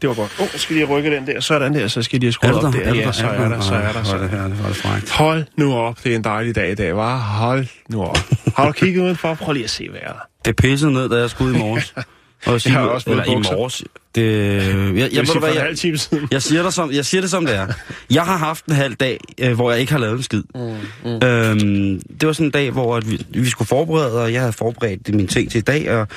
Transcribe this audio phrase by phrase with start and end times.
[0.00, 0.32] Det var godt.
[0.40, 1.40] Åh, oh, skal lige rykke den der.
[1.40, 2.94] Sådan der, så skal jeg lige skrue op der.
[2.94, 4.04] Ja, så er der, så er der.
[4.04, 4.18] Så.
[4.18, 5.10] det her, det var det frækt.
[5.10, 6.04] Hold nu op.
[6.04, 7.18] Det er en dejlig dag i dag, var.
[7.18, 8.18] Hold nu op.
[8.56, 9.34] Har du kigget udenfor?
[9.34, 10.16] Prøv lige at se vejret.
[10.44, 11.94] Det pissede ned, da jeg skulle ud i morges.
[12.46, 13.84] Og Jeg har også eller i morges.
[14.14, 16.28] Det, jeg, jeg, Jeg jeg, sige jeg, halv time siden.
[16.30, 17.66] jeg, siger det som, jeg siger det som det er.
[18.10, 20.42] Jeg har haft en halv dag, øh, hvor jeg ikke har lavet en skid.
[20.54, 20.60] Mm,
[21.04, 21.26] mm.
[21.26, 25.14] Øhm, det var sådan en dag, hvor vi, vi skulle forberede, og jeg havde forberedt
[25.14, 26.08] mine ting til i dag, og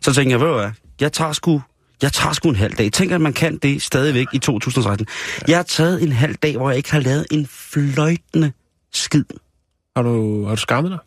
[0.00, 1.62] så tænkte jeg, ved du hvad, jeg tager sgu
[2.02, 2.92] jeg tager sgu en halv dag.
[2.92, 5.06] Tænk, at man kan det stadigvæk i 2013.
[5.48, 8.52] Jeg har taget en halv dag, hvor jeg ikke har lavet en fløjtende
[8.92, 9.24] skid.
[9.96, 10.98] Har du, har du skammet dig?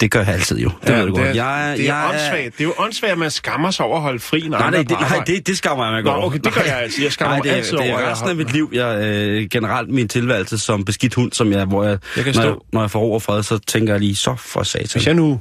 [0.00, 0.70] Det gør jeg altid jo.
[0.82, 1.28] Det ja, ved du det godt.
[1.28, 2.52] er, Jeg, det er jeg, åndssvagt.
[2.58, 4.90] Det er jo åndssvagt, at man skammer sig over at holde fri, Nej, nej, det,
[4.90, 6.26] nej det, det skammer jeg mig godt over.
[6.26, 6.70] okay, det gør Nej.
[6.70, 7.02] jeg altid.
[7.02, 8.98] Jeg skammer Nej, det, er- altid det over, at er resten af mit liv, jeg,
[9.04, 12.48] øh, generelt min tilværelse som beskidt hund, som jeg, hvor jeg, Jeg kan når, stå-
[12.48, 14.88] jeg, når jeg får ro og fred, så tænker jeg lige, så for satan.
[14.92, 15.40] Hvis jeg nu...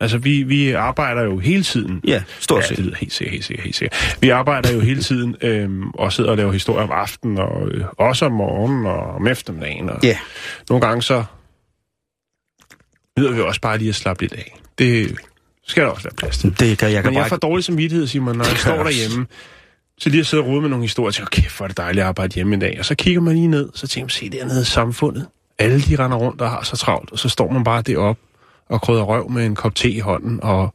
[0.00, 2.00] Altså, vi, vi arbejder jo hele tiden.
[2.06, 2.76] Ja, stort Ja, set.
[2.76, 4.16] det lyder helt sikkert, helt sikkert, helt sikkert.
[4.20, 7.84] Vi arbejder jo hele tiden øhm, og sidder og laver historier om aftenen, og øh,
[7.98, 9.90] også om morgenen og om eftermiddagen.
[9.90, 10.18] Og Ja.
[10.70, 11.24] Nogle gange så
[13.18, 14.58] nyder vi også bare lige at slappe lidt af.
[14.78, 15.16] Det
[15.66, 16.60] skal der også være plads til.
[16.60, 19.26] Det kan jeg kan Men jeg får dårlig samvittighed, Simon, når jeg står derhjemme.
[20.00, 21.76] Så lige at sidde og rode med nogle historier, og tænker, okay, hvor er det
[21.76, 22.76] dejligt at arbejde hjemme i dag.
[22.78, 25.26] Og så kigger man lige ned, så tænker man, se dernede i samfundet.
[25.58, 28.22] Alle de render rundt og har så travlt, og så står man bare deroppe
[28.68, 30.72] og krydder røv med en kop te i hånden, og...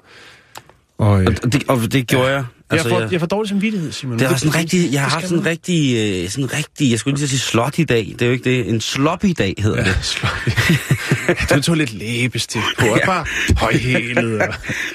[0.97, 2.43] og øh, Og det, og det gjorde jeg.
[2.69, 4.19] Altså, jeg, får, jeg, jeg får dårlig samvittighed, Simon.
[4.19, 6.99] det var sådan rigtig, jeg har haft sådan en rigtig, øh, sådan en rigtig, jeg
[6.99, 8.05] skulle lige sige slot i dag.
[8.13, 8.69] Det er jo ikke det.
[8.69, 9.97] En sloppy dag hedder Ja, det.
[10.05, 10.29] slå-
[11.55, 13.25] du tog lidt læbestift på, og bare
[13.57, 14.41] højhælet.
[14.41, 14.47] Og...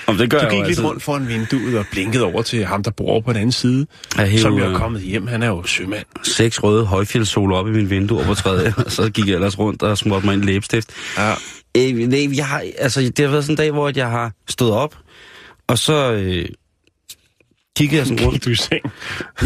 [0.07, 0.85] Om det gør Du jeg gik jo lidt altid.
[0.85, 3.87] rundt foran vinduet og blinkede over til ham, der bor på den anden side,
[4.17, 5.27] Jeg hævde, som jo er kommet hjem.
[5.27, 6.05] Han er jo sømand.
[6.23, 9.59] Seks røde højfjeldssol op i min vindue over på tredje, og så gik jeg ellers
[9.59, 10.91] rundt og smurte mig en læbestift.
[11.19, 11.33] Ja.
[11.79, 14.73] Øh, nej, jeg har, altså, det har været sådan en dag, hvor jeg har stået
[14.73, 14.97] op,
[15.67, 16.49] og så øh,
[17.77, 18.45] kiggede jeg sådan rundt.
[18.45, 18.93] Du i seng.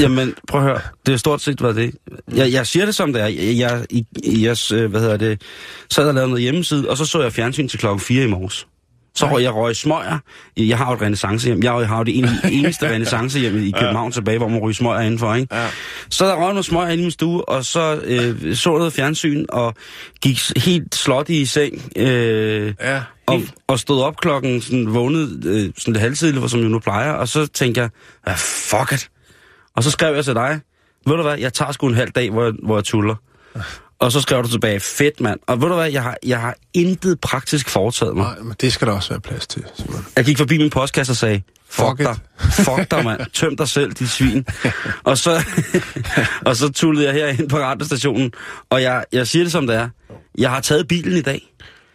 [0.01, 0.81] Jamen, prøv at høre.
[1.07, 1.95] Det er stort set været det.
[2.35, 3.27] Jeg, jeg siger det som det er.
[3.27, 5.43] Jeg, jeg, jeg, jeg øh, hvad hedder det,
[5.91, 8.67] sad og lavede noget hjemmeside, og så så jeg fjernsyn til klokken 4 i morges.
[9.15, 10.19] Så røg jeg røg smøger.
[10.57, 11.63] Jeg har jo et renaissancehjem.
[11.63, 12.29] Jeg har jo det en-
[12.59, 15.55] eneste renaissancehjem i København tilbage, hvor man ryger smøger indenfor, ikke?
[15.57, 15.67] Ja.
[16.11, 19.45] Så der røg noget smøger inde i min stue, og så øh, så noget fjernsyn,
[19.49, 19.75] og
[20.23, 21.83] gik helt slot i seng.
[21.97, 26.69] Øh, Ja, og, og stod op klokken, sådan vågnede øh, sådan lidt halvtidligt, som jeg
[26.69, 27.91] nu plejer, og så tænkte jeg,
[28.27, 29.09] ah, fuck it.
[29.77, 30.61] Og så skrev jeg til dig,
[31.07, 33.15] ved du hvad, jeg tager sgu en halv dag, hvor jeg, hvor jeg tuller.
[34.03, 35.41] Og så skrev du tilbage, fedt mand.
[35.47, 38.25] Og ved du hvad, jeg har, jeg har intet praktisk foretaget mig.
[38.25, 40.07] Nej, men det skal der også være plads til, Simon.
[40.17, 42.17] Jeg gik forbi min postkasse og sagde, fuck, Fuck dig,
[42.53, 44.47] fuck dig mand, tøm dig selv, dit svin.
[45.05, 45.45] og så,
[46.47, 48.33] og så tullede jeg herind på radiostationen,
[48.71, 49.89] og jeg, jeg siger det som det er.
[50.39, 51.53] Jeg har taget bilen i dag.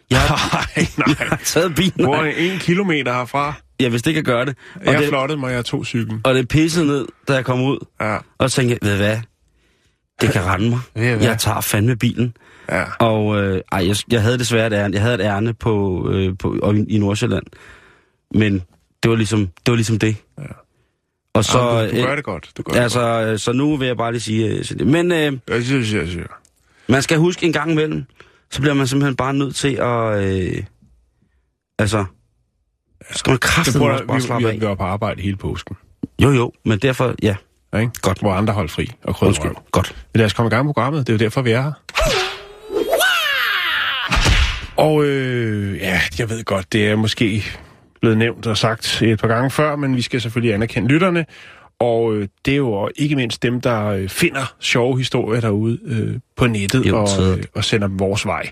[0.09, 0.35] Jeg har,
[0.77, 1.27] Nej, jeg nej.
[1.27, 2.05] har taget bilen.
[2.05, 3.53] Hvor er en kilometer herfra?
[3.79, 4.55] Jeg vidste ikke at gøre det.
[4.75, 6.21] Og Jeg det, flottede mig, jeg tog cyklen.
[6.23, 7.85] og det pissede ned, da jeg kom ud.
[8.01, 9.17] Ja, Og tænkte jeg, ved hvad?
[10.21, 10.79] Det kan rende mig.
[10.95, 12.33] Jeg tager fandme bilen.
[12.71, 12.83] ja.
[12.99, 14.93] Og øh, ej, jeg, jeg havde desværre et ærne.
[14.93, 17.43] Jeg havde et ærne på, øh, på, i, i Nordsjælland.
[18.33, 18.53] Men
[19.03, 19.67] det var ligesom det.
[19.67, 20.15] Var ligesom det.
[20.37, 20.43] Ja.
[21.33, 21.59] Og så, Så,
[21.91, 22.51] du, du gør øh, det godt.
[22.57, 24.47] Du gør det altså, øh, så nu vil jeg bare lige sige...
[24.47, 24.87] Øh, det.
[24.87, 25.41] Men øh, godt.
[25.49, 26.27] Jeg synes, jeg synes.
[26.87, 28.03] man skal huske en gang imellem,
[28.51, 30.23] så bliver man simpelthen bare nødt til at...
[30.23, 30.63] Øh,
[31.79, 32.05] altså,
[33.11, 34.61] skal man Det kraftigt bare vi, slappe vi, af.
[34.61, 35.75] vi var på arbejde hele påsken.
[36.23, 37.15] Jo, jo, men derfor...
[37.23, 37.35] Ja,
[37.79, 37.91] Ikke?
[38.01, 38.19] Godt.
[38.19, 39.51] Hvor andre holdt fri og krydder undskyld.
[39.71, 39.95] Godt.
[40.13, 41.07] Men lad os komme i gang med programmet.
[41.07, 41.71] Det er jo derfor, vi er her.
[44.75, 47.43] Og øh, ja, jeg ved godt, det er måske
[48.01, 51.25] blevet nævnt og sagt et par gange før, men vi skal selvfølgelig anerkende lytterne.
[51.79, 56.19] Og øh, det er jo ikke mindst dem, der øh, finder sjove historier derude øh,
[56.37, 58.49] på nettet Jo, og, øh, og sender dem vores vej.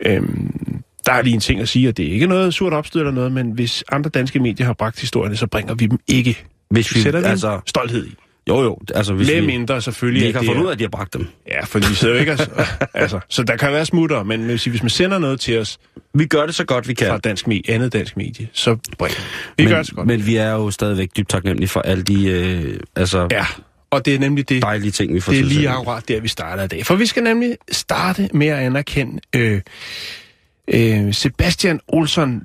[0.00, 3.00] Øhm, der er lige en ting at sige, at det er ikke noget surt opstød
[3.00, 6.44] eller noget, men hvis andre danske medier har bragt historierne, så bringer vi dem ikke.
[6.70, 7.60] Hvis Vi vi, sætter altså...
[7.66, 8.14] stolthed i.
[8.48, 8.78] Jo, jo.
[8.94, 10.84] Altså, hvis Med vi, mindre selvfølgelig, vi ikke har det fundet ud af, at de
[10.84, 11.26] har bragt dem.
[11.48, 12.32] Ja, for de sidder jo ikke...
[12.94, 15.78] altså, så der kan være smutter, men sige, hvis man sender noget til os
[16.14, 17.08] Vi gør det så godt, vi kan.
[17.08, 19.24] fra dansk medie, andet dansk medie, så bring det.
[19.56, 20.06] Vi men, gør det så godt.
[20.06, 23.46] Men vi er jo stadigvæk dybt taknemmelige for alle de øh, altså, Ja,
[23.90, 26.28] og det er nemlig det, dejlige ting, vi får det er lige akkurat der, vi
[26.28, 26.86] starter i dag.
[26.86, 29.60] For vi skal nemlig starte med at anerkende øh,
[30.74, 32.42] øh, Sebastian Olsson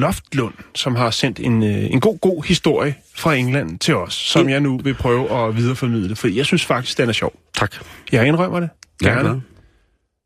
[0.00, 4.48] Loftlund, som har sendt en, øh, en god, god historie fra England til os, som
[4.48, 7.32] jeg nu vil prøve at videreformidle, for jeg synes faktisk, den er sjov.
[7.54, 7.74] Tak.
[8.12, 8.68] Jeg indrømmer det.
[9.04, 9.42] Er Gerne.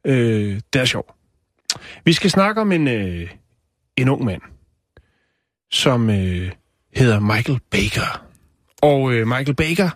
[0.05, 0.17] glad.
[0.17, 1.15] Øh, det er sjov.
[2.05, 3.31] Vi skal snakke om en, øh,
[3.97, 4.43] en ung mand,
[5.71, 6.51] som øh,
[6.95, 8.25] hedder Michael Baker.
[8.83, 9.91] Og øh, Michael Baker,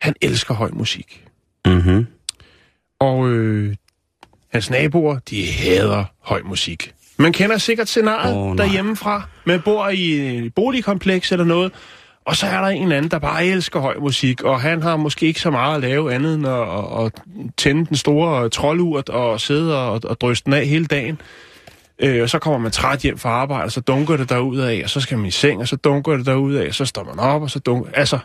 [0.00, 1.26] han elsker høj musik.
[1.66, 2.06] Mm-hmm.
[2.98, 3.74] Og øh,
[4.56, 6.92] hans naboer, de hader høj musik.
[7.16, 8.64] Man kender sikkert scenariet oh, nej.
[8.64, 9.22] derhjemmefra.
[9.44, 10.12] Man bor i
[10.46, 11.72] et boligkompleks eller noget,
[12.24, 15.26] og så er der en anden, der bare elsker høj musik, og han har måske
[15.26, 17.12] ikke så meget at lave andet end at, at, at
[17.56, 21.20] tænde den store troldurt og sidde og, og dryste den af hele dagen.
[21.98, 24.80] Øh, og så kommer man træt hjem fra arbejde, og så dunker det derud af,
[24.84, 27.04] og så skal man i seng, og så dunker det derud af, og så står
[27.04, 27.90] man op, og så dunker...
[27.94, 28.18] Altså,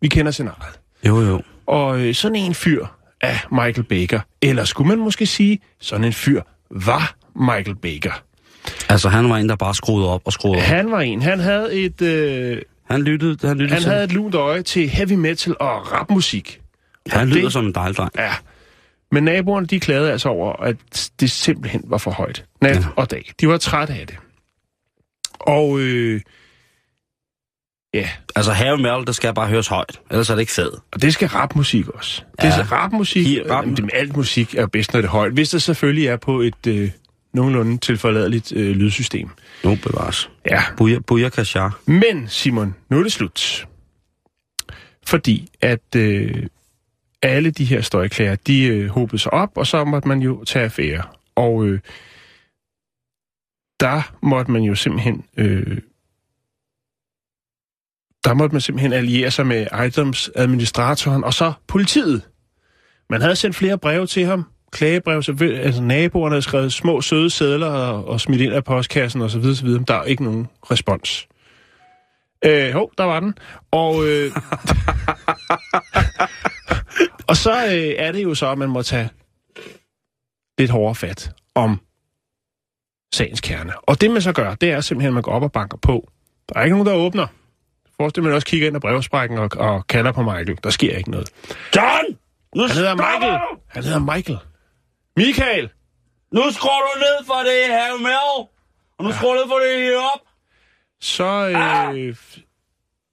[0.00, 0.80] vi kender scenariet.
[1.06, 1.42] Jo, jo.
[1.66, 2.86] Og øh, sådan en fyr
[3.24, 3.36] er
[3.66, 4.20] Michael Baker.
[4.42, 8.22] Eller skulle man måske sige, sådan en fyr var Michael Baker.
[8.88, 10.62] Altså, han var en, der bare skruede op og skruede op.
[10.62, 11.22] Han var en.
[11.22, 13.90] Han havde et, øh, Han lyttede, han lyttede han til.
[13.90, 16.60] havde et lunt øje til heavy metal og rapmusik.
[17.10, 18.10] Han lyder det- som en dejlig dreng.
[18.18, 18.32] Ja.
[19.12, 20.76] Men naboerne, de klagede altså over, at
[21.20, 22.44] det simpelthen var for højt.
[22.62, 22.76] Nat Ja.
[22.80, 22.84] ja.
[22.96, 23.32] og dag.
[23.40, 24.16] De var trætte af det.
[25.40, 26.20] Og øh,
[27.94, 30.00] ja, Altså, heavy metal, det skal bare høres højt.
[30.10, 30.74] Ellers er det ikke fedt.
[30.92, 32.22] Og det skal rapmusik også.
[32.42, 32.58] Det Ja.
[32.60, 33.26] er rapmusik.
[33.26, 35.32] Hi- rap- det, alt musik er bedst, når det er højt.
[35.32, 36.90] Hvis det selvfølgelig er på et øh,
[37.32, 39.28] nogenlunde tilforladeligt øh, lydsystem.
[39.64, 40.30] Nu bevares.
[40.50, 40.62] Ja.
[40.76, 41.78] Buja, buja kashar.
[41.86, 43.66] Men Simon, nu er det slut.
[45.06, 46.46] Fordi at øh,
[47.22, 50.64] alle de her støjklager, de øh, hobede sig op, og så måtte man jo tage
[50.64, 51.02] affære.
[51.36, 51.80] Og øh,
[53.80, 55.24] der måtte man jo simpelthen...
[55.36, 55.78] Øh,
[58.24, 62.22] der måtte man simpelthen alliere sig med ejendomsadministratoren og så politiet.
[63.10, 67.30] Man havde sendt flere breve til ham, klagebrev, så altså naboerne havde skrevet små søde
[67.30, 69.78] sædler og, og smidt ind af postkassen og så videre, så videre.
[69.78, 71.28] Men Der er ikke nogen respons.
[72.44, 73.34] Øh, hov, der var den.
[73.70, 74.30] Og, øh,
[77.28, 79.08] og så øh, er det jo så, at man må tage
[80.58, 81.80] lidt hårdere fat om
[83.14, 83.72] sagens kerne.
[83.82, 86.08] Og det man så gør, det er simpelthen, at man går op og banker på.
[86.48, 87.26] Der er ikke nogen, der åbner.
[87.96, 90.58] Forestil man også kigger ind ad brevsprækken og, og kalder på Michael.
[90.64, 91.30] Der sker ikke noget.
[91.76, 92.04] John!
[92.56, 93.32] Nu Han hedder Michael.
[93.32, 93.58] du!
[93.68, 94.38] Han hedder Michael.
[95.16, 95.70] Michael!
[96.32, 98.48] Nu skruer du ned for det heavy metal!
[98.98, 100.20] Og nu skruer du ned for det her op!
[101.00, 102.16] Så, øh,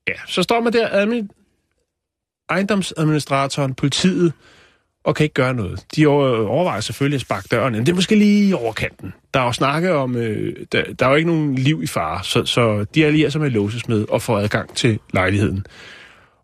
[0.07, 1.31] ja, så står man der, admin,
[2.50, 4.33] ejendomsadministratoren, politiet,
[5.03, 5.86] og kan ikke gøre noget.
[5.95, 7.86] De overvejer selvfølgelig at sparke døren ind.
[7.86, 9.13] Det er måske lige i overkanten.
[9.33, 12.24] Der er jo snakke om, øh, der, der er jo ikke nogen liv i fare,
[12.24, 15.65] så, så de allierer sig med låsesmed og får adgang til lejligheden.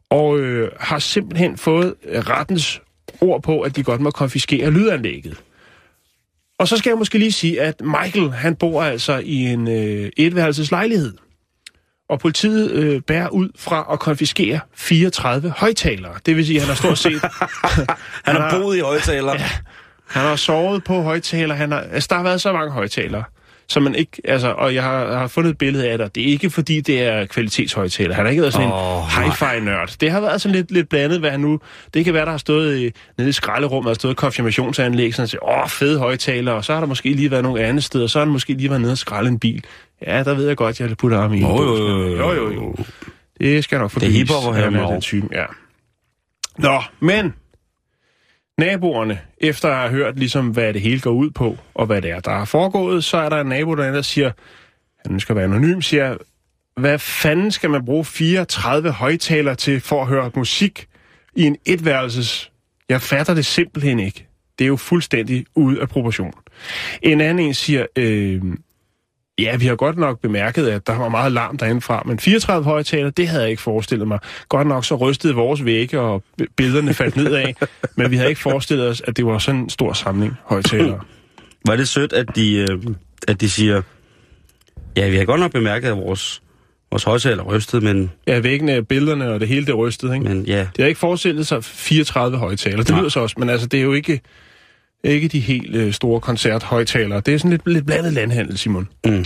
[0.10, 2.82] Og øh, har simpelthen fået øh, rettens
[3.22, 5.38] ord på, at de godt må konfiskere lydanlægget.
[6.60, 10.12] Og så skal jeg måske lige sige, at Michael, han bor altså i en øh,
[10.18, 11.14] etværelseslejlighed.
[12.10, 16.14] Og politiet øh, bærer ud fra at konfiskere 34 højtalere.
[16.26, 17.22] Det vil sige, at han har stort set...
[18.26, 19.34] Han har boet i højtaler.
[19.34, 19.50] Ja.
[20.08, 21.56] Han har sovet på højtaler.
[21.56, 23.24] Han har, altså, der har været så mange højtalere,
[23.70, 24.22] som man ikke...
[24.26, 26.16] Altså, og jeg har, jeg har fundet et billede af det.
[26.16, 28.16] Det er ikke, fordi det er kvalitetshøjtaler.
[28.16, 29.96] Han har ikke været sådan Åh, en hi-fi-nørd.
[30.02, 31.60] Det har været sådan lidt, lidt blandet, hvad han nu...
[31.94, 35.30] Det kan være, der har stået i, nede i skralderummet, og stået et konfirmationsanlæg, sådan
[35.34, 38.20] at åh, fede højtaler, og så har der måske lige været nogle andre steder, så
[38.20, 39.64] har han måske lige været nede og skralde en bil.
[40.08, 41.38] Ja, der ved jeg godt, jeg putter ham i.
[41.38, 42.76] en Jo, jo, jo, jo.
[43.40, 45.28] Det skal nok få Det er bevist, hiphop og at han er heavy den type,
[45.32, 45.46] ja.
[46.58, 47.34] Nå, men
[48.58, 52.12] naboerne, efter at have hørt ligesom, hvad det hele går ud på, og hvad det
[52.12, 54.32] er, der er foregået, så er der en nabo der siger,
[55.06, 56.18] han ønsker være anonym, siger,
[56.78, 60.88] hvad fanden skal man bruge 34 højtaler til for at høre musik
[61.36, 62.52] i en etværelses?
[62.90, 64.28] Jeg fatter det simpelthen ikke.
[64.60, 66.34] Det er jo fuldstændig ude af proportion.
[67.02, 68.42] En anden en siger, øh,
[69.40, 73.10] ja, vi har godt nok bemærket, at der var meget larm derindefra, men 34 højtaler,
[73.10, 74.20] det havde jeg ikke forestillet mig.
[74.50, 76.24] Godt nok så rystede vores vægge, og
[76.56, 77.54] billederne faldt nedad,
[77.98, 81.00] men vi havde ikke forestillet os, at det var sådan en stor samling højtalere.
[81.68, 82.80] Var det sødt, at de, øh,
[83.28, 83.82] at de siger,
[84.98, 86.42] ja, vi har godt nok bemærket, at vores,
[86.92, 90.28] vores højtaler rystede, men, Ja, væggene, billederne og det hele, det rystede, ikke?
[90.28, 92.84] men ja, Det har ikke forestillet sig 34 højtalere.
[92.84, 94.22] Det lyder så også, men altså, det er jo ikke,
[95.08, 97.22] ikke de helt øh, store koncerthøjtalere.
[97.22, 98.88] Det er sådan lidt, lidt blandet landhandel, Simon.
[99.06, 99.26] Mm.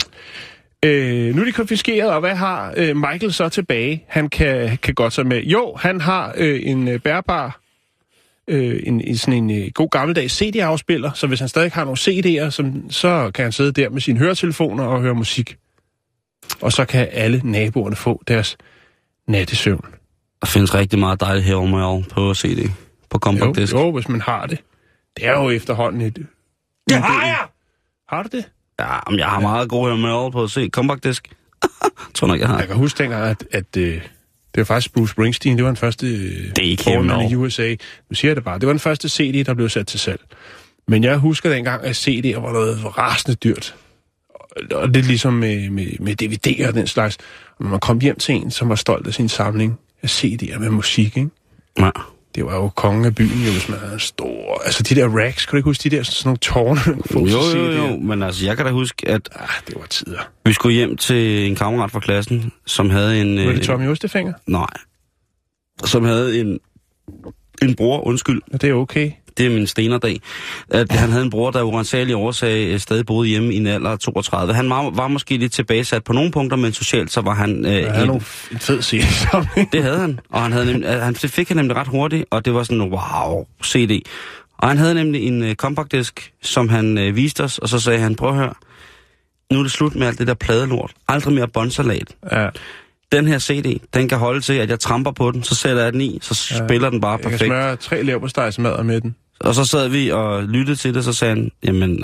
[0.85, 4.03] Øh, nu er de konfiskeret, og hvad har øh, Michael så tilbage?
[4.07, 5.41] Han kan, kan godt sig med.
[5.43, 7.59] Jo, han har øh, en øh, bærbar,
[8.47, 11.97] øh, en, en, sådan en øh, god gammeldags CD-afspiller, så hvis han stadig har nogle
[11.97, 15.55] CD'er, som, så kan han sidde der med sine høretelefoner og høre musik.
[16.61, 18.57] Og så kan alle naboerne få deres
[19.27, 19.85] nattesøvn.
[20.41, 22.69] Der findes rigtig meget dejligt her på CD,
[23.09, 23.73] på compact Jo, disk.
[23.73, 24.59] jo, hvis man har det.
[25.17, 26.15] Det er jo efterhånden et...
[26.89, 27.45] Det har jeg!
[28.09, 28.45] Har du det?
[28.79, 30.69] Ja, men jeg har meget god her på C.
[30.71, 31.31] Compact disk.
[32.13, 32.57] tror nok, jeg har.
[32.59, 35.77] Jeg kan huske dengang, at, at øh, det var faktisk Bruce Springsteen, det var den
[35.77, 36.83] første øh, Det er ikke
[37.31, 37.75] i USA.
[38.09, 40.21] Nu siger jeg det bare, det var den første CD, der blev sat til salg.
[40.87, 43.75] Men jeg husker dengang, at CD'er var noget rasende dyrt.
[44.71, 47.17] Og- er ligesom med, med, med DVD'er og den slags.
[47.57, 50.59] Og når man kom hjem til en, som var stolt af sin samling af CD'er
[50.59, 51.29] med musik, ikke?
[51.79, 51.91] Nej.
[52.35, 54.61] Det var jo kongen af byen, jo, hvis man en stor...
[54.65, 56.81] Altså de der racks, kan du ikke huske de der sådan nogle tårne?
[57.13, 57.91] Jo, jo, CD'er?
[57.91, 60.19] jo, men altså, jeg kan da huske, at Ah, det var tider.
[60.45, 63.37] vi skulle hjem til en kammerat fra klassen, som havde en...
[63.37, 64.33] Var det øh, Tommy Ostefinger?
[64.47, 64.67] Nej.
[65.85, 66.59] Som havde en,
[67.61, 69.11] en bror, undskyld, Ja, det er okay.
[69.37, 70.21] Det er min stenerdag,
[70.69, 73.89] at han havde en bror, der uansagelig årsag øh, stadig boede hjemme i en alder
[73.89, 74.53] af 32.
[74.53, 77.65] Han var, var måske lidt tilbagesat på nogle punkter, men socialt så var han...
[77.65, 79.71] Øh, havde nogle f- en fed CD-samling.
[79.73, 82.25] Det havde han, og han, havde nemlig, øh, han det fik han nemlig ret hurtigt,
[82.29, 84.01] og det var sådan, wow, CD.
[84.57, 87.79] Og han havde nemlig en uh, compact disk, som han uh, viste os, og så
[87.79, 88.53] sagde han, prøv at høre,
[89.51, 90.91] nu er det slut med alt det der pladelort.
[91.07, 92.15] Aldrig mere båndsalat.
[92.31, 92.47] Ja,
[93.11, 95.93] Den her CD, den kan holde til, at jeg tramper på den, så sætter jeg
[95.93, 96.65] den i, så Ja.
[96.67, 97.47] spiller den bare jeg kan perfekt.
[97.49, 99.15] smøre tre leverpostejsmadder med den.
[99.43, 102.03] Og så sad vi og lyttede til det, så sagde han, jamen,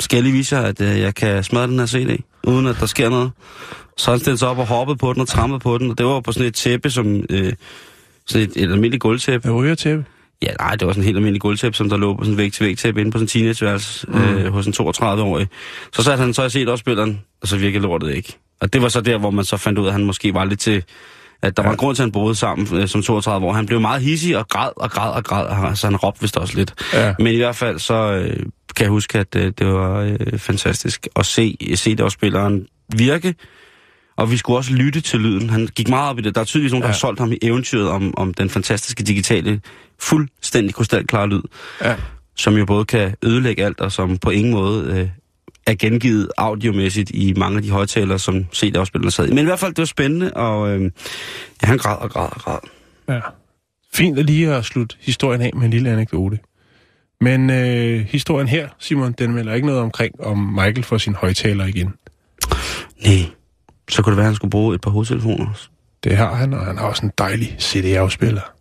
[0.00, 2.76] skal jeg lige vise jer, at uh, jeg kan smadre den her CD, uden at
[2.80, 3.30] der sker noget?
[3.96, 6.06] Så han stillede sig op og hoppede på den og trampede på den, og det
[6.06, 7.24] var på sådan et tæppe, som...
[7.30, 7.52] Øh,
[8.26, 9.48] sådan et, et almindeligt gulvtæppe.
[9.48, 10.04] Jeg ryger til.
[10.42, 12.38] Ja, nej, det var sådan en helt almindelig gulvtæppe, som der lå på sådan en
[12.38, 14.20] væg-til-væg-tæppe inde på sådan en teenageværelse mm.
[14.20, 15.48] øh, hos en 32-årig.
[15.92, 18.36] Så satte han så i set spilleren, og så virkede lortet ikke.
[18.60, 20.44] Og det var så der, hvor man så fandt ud af, at han måske var
[20.44, 20.84] lidt til...
[21.46, 21.66] At der ja.
[21.66, 23.52] var en grund til, at han boede sammen øh, som 32 år.
[23.52, 26.56] Han blev meget hissig og græd og græd og græd, så han råbte vist også
[26.56, 26.74] lidt.
[26.94, 27.14] Ja.
[27.18, 28.36] Men i hvert fald så øh,
[28.76, 33.34] kan jeg huske, at øh, det var øh, fantastisk at se, se det spilleren virke.
[34.16, 35.50] Og vi skulle også lytte til lyden.
[35.50, 36.34] Han gik meget op i det.
[36.34, 36.92] Der er tydeligvis nogen, der Ja.
[36.92, 39.60] har solgt ham i eventyret om, om den fantastiske digitale,
[40.00, 41.42] fuldstændig krystalklare lyd,
[41.84, 41.94] Ja.
[42.36, 45.08] som jo både kan ødelægge alt, og som på ingen måde øh,
[45.66, 49.30] er gengivet audiomæssigt i mange af de højtalere, som CD-afspillerne sad i.
[49.30, 50.90] Men i hvert fald, det var spændende, og øh,
[51.62, 52.58] ja, han græd og græd og græd.
[53.08, 53.20] ja.
[53.94, 56.38] Fint at lige at slutte historien af med en lille anekdote.
[57.20, 61.64] Men øh, historien her, Simon, den melder ikke noget omkring, om Michael får sin højtaler
[61.66, 61.92] igen.
[63.04, 63.18] Nej,
[63.90, 65.68] så kunne det være, at han skulle bruge et par hovedtelefoner også.
[66.04, 68.52] Det har han, og han har også en dejlig CD-afspiller.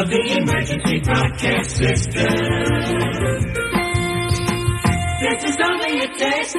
[0.00, 2.32] Of the emergency broadcast system.
[5.22, 6.56] This is only a test.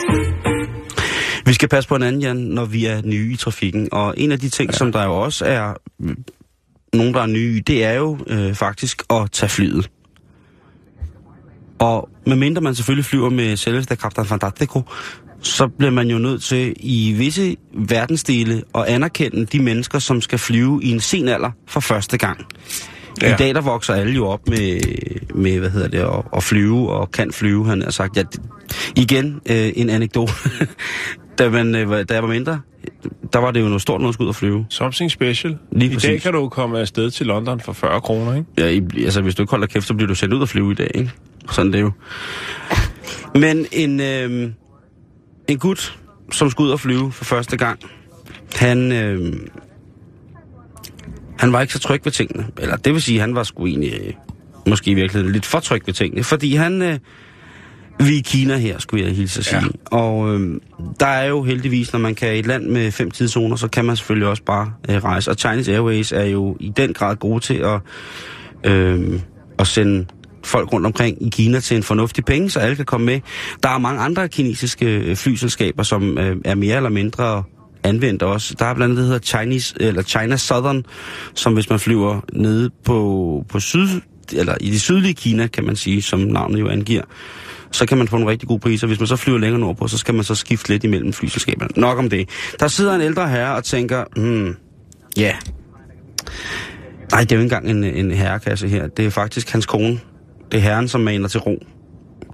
[1.46, 3.90] Vi skal passe på hinanden, Jan, når vi er nye i trafikken.
[3.92, 4.78] Og en af de ting, ja.
[4.78, 6.24] som der jo også er mm,
[6.94, 9.90] nogen, der er nye det er jo øh, faktisk at tage flyet.
[11.80, 14.82] Og medmindre man selvfølgelig flyver med selveste Captain Fantastico,
[15.42, 20.40] så bliver man jo nødt til i visse verdensdele at anerkende de mennesker, som skal
[20.40, 22.46] flyve i en sen alder for første gang.
[23.22, 23.34] Ja.
[23.34, 24.80] I dag der vokser alle jo op med,
[25.36, 28.18] med hvad hedder det, at, at flyve og kan flyve, han har sagt.
[28.18, 28.24] Ja,
[28.96, 30.34] igen øh, en anekdote.
[31.38, 32.60] da, man, øh, da jeg var mindre,
[33.34, 34.66] der var det jo noget stort noget at flyve.
[34.70, 35.58] Something special.
[35.72, 36.10] Lige I præcis.
[36.10, 38.48] dag kan du komme afsted til London for 40 kroner, ikke?
[38.58, 40.72] Ja, i, altså, hvis du ikke holder kæft, så bliver du sendt ud og flyve
[40.72, 41.12] i dag, ikke?
[41.52, 41.92] Sådan det er jo.
[43.40, 44.50] Men en, øh,
[45.48, 45.98] en gut,
[46.32, 47.80] som skulle ud og flyve for første gang,
[48.56, 49.34] han, øh,
[51.40, 52.48] han var ikke så tryg ved tingene.
[52.58, 54.14] Eller det vil sige, han var sgu egentlig, øh,
[54.68, 56.24] måske i virkeligheden lidt for tryg ved tingene.
[56.24, 57.00] Fordi han, øh,
[58.00, 59.62] vi er i Kina her, skulle jeg hilse at sige.
[59.62, 59.98] Ja.
[59.98, 60.62] Og øh,
[61.00, 63.86] der er jo heldigvis, når man kan i et land med fem tidszoner, så kan
[63.86, 65.32] man selvfølgelig også bare øh, rejse.
[65.32, 67.82] Og Chinese Airways er jo i den grad gode til at,
[68.72, 69.20] øh,
[69.60, 70.06] at sende
[70.44, 73.20] folk rundt omkring i Kina til en fornuftig penge, så alle kan komme med.
[73.64, 77.44] Der er mange andre kinesiske øh, flyselskaber, som øh, er mere eller mindre
[77.88, 78.56] anvendt også.
[78.60, 80.86] Der er blandt andet der hedder Chinese, eller China Southern,
[81.34, 83.88] som hvis man flyver nede på, på syd,
[84.34, 87.04] eller i det sydlige Kina, kan man sige, som navnet jo angiver,
[87.72, 88.88] så kan man få nogle rigtig gode priser.
[88.88, 91.70] Hvis man så flyver længere nordpå, så skal man så skifte lidt imellem flyselskaberne.
[91.76, 92.30] Nok om det.
[92.60, 94.56] Der sidder en ældre herre og tænker, hmm,
[95.18, 95.36] ja, yeah.
[97.12, 98.88] nej, det er jo ikke engang en, en herrekasse her.
[98.88, 100.00] Det er faktisk hans kone.
[100.52, 101.64] Det er herren, som maner til ro.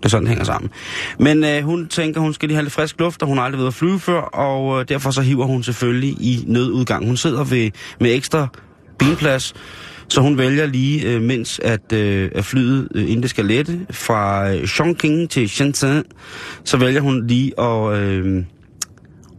[0.03, 0.72] Det er sådan, det hænger sammen.
[1.19, 3.60] Men øh, hun tænker, hun skal lige have lidt frisk luft, og hun har aldrig
[3.60, 7.05] været at flyve før, og øh, derfor så hiver hun selvfølgelig i nødudgang.
[7.05, 7.69] Hun sidder ved,
[8.00, 8.48] med ekstra
[9.00, 9.53] benplads,
[10.07, 13.79] Så hun vælger lige, øh, mens at, øh, at flyet, øh, inden det skal lette,
[13.91, 16.03] fra øh, Chongqing til Shenzhen,
[16.63, 18.43] så vælger hun lige at, øh,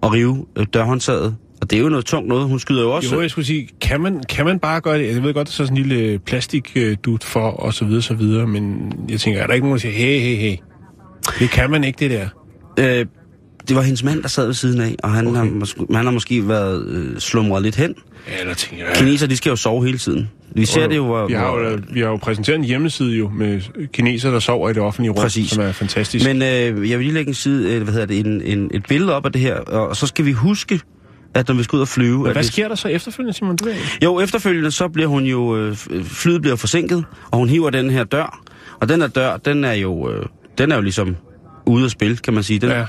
[0.02, 1.36] at rive øh, dørhåndtaget.
[1.64, 2.48] Og det er jo noget tungt noget.
[2.48, 3.14] Hun skyder jo også...
[3.14, 5.14] Jo, jeg skulle sige, kan man, kan man bare gøre det?
[5.14, 8.46] Jeg ved godt, der er sådan en lille plastikdut for, og så videre, så videre,
[8.46, 10.56] men jeg tænker, er der ikke nogen, der siger, hey, hey, hey,
[11.38, 12.28] det kan man ikke, det der.
[13.00, 13.06] Øh,
[13.68, 15.38] det var hendes mand, der sad ved siden af, og han, Okay.
[15.38, 17.94] har, måske, han har måske været øh, slumret lidt hen.
[18.28, 18.94] Ja, eller tænker jeg...
[18.96, 20.30] Kineser, de skal jo sove hele tiden.
[20.54, 21.26] Vi ser det jo, hvor...
[21.26, 23.60] Vi har jo, vi har jo præsenteret en hjemmeside jo med
[23.92, 25.50] kineser, der sover i det offentlige rum, Præcis.
[25.50, 26.26] som er fantastisk.
[26.26, 28.82] Men øh, jeg vil lige lægge en side, øh, hvad hedder det, en, en, et
[28.88, 30.80] billede op af det her, og så skal vi huske,
[31.34, 32.12] at når vi skal ud og flyve...
[32.16, 33.56] Men hvad hvis- sker der så efterfølgende, Simon?
[33.56, 33.68] Du.
[34.04, 38.04] Jo, efterfølgende så bliver hun jo, øh, flyet bliver forsinket, og hun hiver den her
[38.04, 38.40] dør,
[38.80, 40.26] og den her dør, den er jo, øh,
[40.58, 41.16] den er jo ligesom
[41.66, 42.58] ude at spille, kan man sige.
[42.58, 42.80] Den, Ja.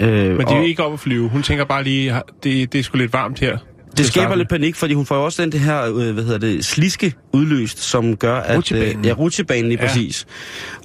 [0.00, 1.28] øh, Men det er og jo ikke op at flyve.
[1.28, 3.58] Hun tænker bare lige, "Ha, det, det er sgu lidt varmt her.
[3.96, 6.38] Det skaber lidt panik, fordi hun får jo også den det her, øh, hvad hedder
[6.38, 8.56] det, sliske udløst, som gør, at...
[8.56, 9.04] Rutsjebanen.
[9.04, 9.86] ja, rutsjebanen lige Ja.
[9.86, 10.26] præcis.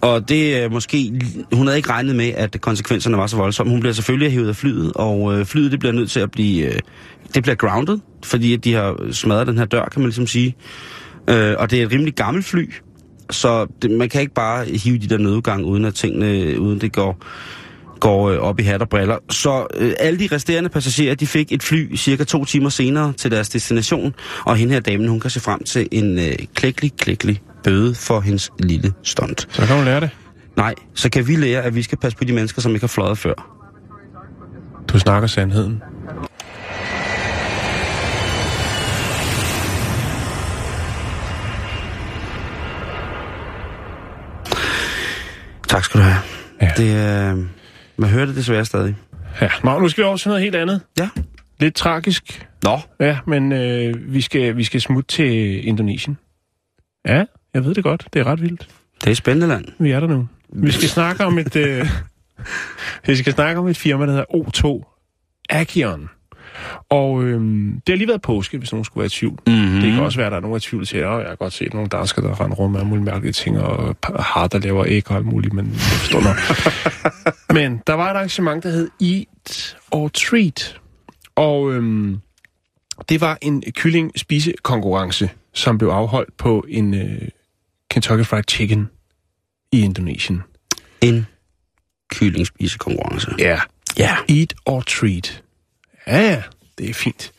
[0.01, 1.21] Og det er måske...
[1.53, 3.71] Hun havde ikke regnet med, at konsekvenserne var så voldsomme.
[3.71, 6.65] Hun bliver selvfølgelig hævet af flyet, og øh, flyet det bliver nødt til at blive...
[6.65, 6.79] Øh,
[7.35, 10.55] det bliver grounded, fordi at de har smadret den her dør, kan man ligesom sige.
[11.29, 12.73] Øh, og det er et rimelig gammelt fly,
[13.31, 16.93] så det, man kan ikke bare hive de der nødudgang, uden at tingene, uden det
[16.93, 17.17] går,
[17.99, 19.17] går øh, op i hat og briller.
[19.29, 23.31] Så øh, alle de resterende passagerer, de fik et fly cirka to timer senere til
[23.31, 24.15] deres destination,
[24.45, 28.19] og hende her damen, hun kan se frem til en øh, klækkelig, klækkelig bøde for
[28.19, 29.47] hendes lille stunt.
[29.51, 30.09] Så kan hun lære det.
[30.57, 32.87] Nej, så kan vi lære, at vi skal passe på de mennesker, som ikke har
[32.87, 33.55] fløjet før.
[34.87, 35.81] Du snakker sandheden.
[45.67, 46.21] Tak skal du have.
[46.61, 46.71] Ja.
[46.77, 47.58] Det, øh,
[47.99, 48.95] man hører det desværre stadig.
[49.41, 50.81] Ja, Nå, nu skal vi over til noget helt andet.
[50.99, 51.09] Ja.
[51.59, 52.47] Lidt tragisk.
[52.63, 56.17] Nå, Ja, men øh, vi, skal, vi skal smutte til Indonesien.
[57.07, 58.07] Ja, jeg ved det godt.
[58.13, 58.67] Det er ret vildt.
[59.03, 59.65] det er spændende land.
[59.79, 60.27] Vi er der nu.
[60.53, 61.85] Vi skal snakke om et, øh,
[63.07, 64.95] vi skal snakke om et firma, der hedder O2
[65.49, 66.09] Agion.
[66.89, 67.41] Og øh,
[67.73, 69.39] det har lige været påske, hvis nogen skulle være i tvivl.
[69.47, 69.81] Mm-hmm.
[69.81, 71.29] Det kan også være, at der er nogen, der er i tvivl til, og jeg
[71.29, 74.47] har godt set nogle danskere, der render rundt med alle mulige mærkelige ting, og har,
[74.47, 76.37] der laver æg og alt muligt, men jeg forstår nok.
[77.57, 80.79] men der var et arrangement, der hed Eat or Treat.
[81.35, 82.17] Og øhm,
[83.09, 87.27] det var en kylling-spise-konkurrence, som blev afholdt på en øh,
[87.89, 88.89] Kentucky Fried Chicken
[89.71, 90.43] i Indonesien.
[91.01, 91.25] En
[92.11, 93.31] kyllingspisekonkurrence.
[93.39, 93.59] Ja.
[93.97, 94.15] Ja.
[94.29, 95.43] Eat or treat.
[96.09, 96.43] Ja, ja,
[96.77, 97.31] det er fint.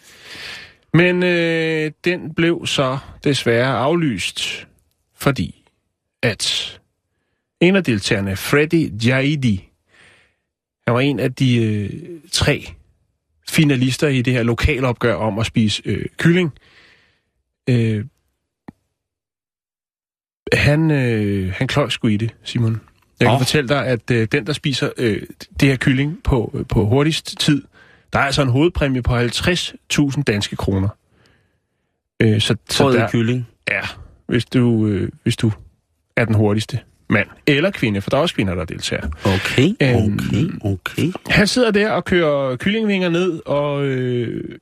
[0.95, 4.69] Men øh, den blev så desværre aflyst,
[5.15, 5.65] fordi
[6.23, 6.79] at
[7.61, 9.69] en af deltagerne, Freddy Jaidi,
[10.87, 11.91] han var en af de øh,
[12.33, 12.67] tre
[13.49, 16.53] finalister i det her lokalopgør om at spise øh, kylling.
[17.69, 18.05] Øh,
[20.53, 22.81] han, øh, han kløj sgu i det, Simon.
[23.21, 23.41] Jeg kan Åh.
[23.41, 25.23] fortælle dig, at øh, den, der spiser øh,
[25.61, 27.63] det her kylling på, øh, på hurtigst tid,
[28.13, 30.89] der er altså en hovedpræmie på 50.000 danske kroner.
[32.23, 33.49] Øh, så, så der kylling.
[33.67, 35.53] er, hvis du, øh, hvis du
[36.17, 39.09] er den hurtigste mand eller kvinde, for der er også kvinder, der deltager.
[39.25, 41.13] Okay, Øhm, okay, okay.
[41.31, 44.59] Han sidder der og kører kyllingvinger ned, og øh,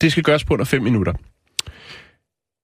[0.00, 1.12] det skal gøres på under 5 minutter.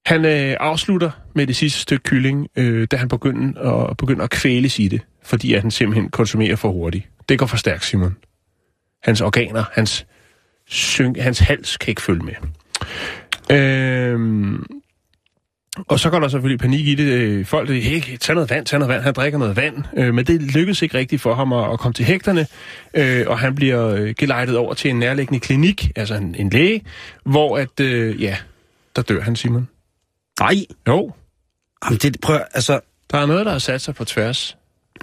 [0.06, 4.30] Han øh, afslutter med det sidste stykke kylling, øh, da han begynder at, begynder at
[4.30, 7.08] kvæles i det, fordi at han simpelthen konsumerer for hurtigt.
[7.28, 8.16] Det går for stærkt, Simon.
[9.02, 10.06] Hans organer, hans,
[10.66, 12.34] synk, hans hals kan ikke følge med.
[13.56, 14.58] Øh,
[15.88, 17.04] og så går der selvfølgelig panik i det.
[17.04, 19.02] Øh, Folk, det hey, tag noget vand, tag noget vand.
[19.02, 19.84] Han drikker noget vand.
[19.96, 22.46] Øh, men det lykkedes ikke rigtigt for ham at, at komme til hægterne.
[22.94, 26.82] Øh, og han bliver øh, gelejtet over til en nærliggende klinik, altså en, en læge,
[27.24, 28.36] hvor at, øh, ja,
[28.96, 29.68] der dør han, Simon.
[30.40, 30.54] Nej,
[30.88, 31.12] Jo,
[31.84, 32.80] jamen det, prøv, altså,
[33.10, 34.56] der er noget, der har sat sig på tværs.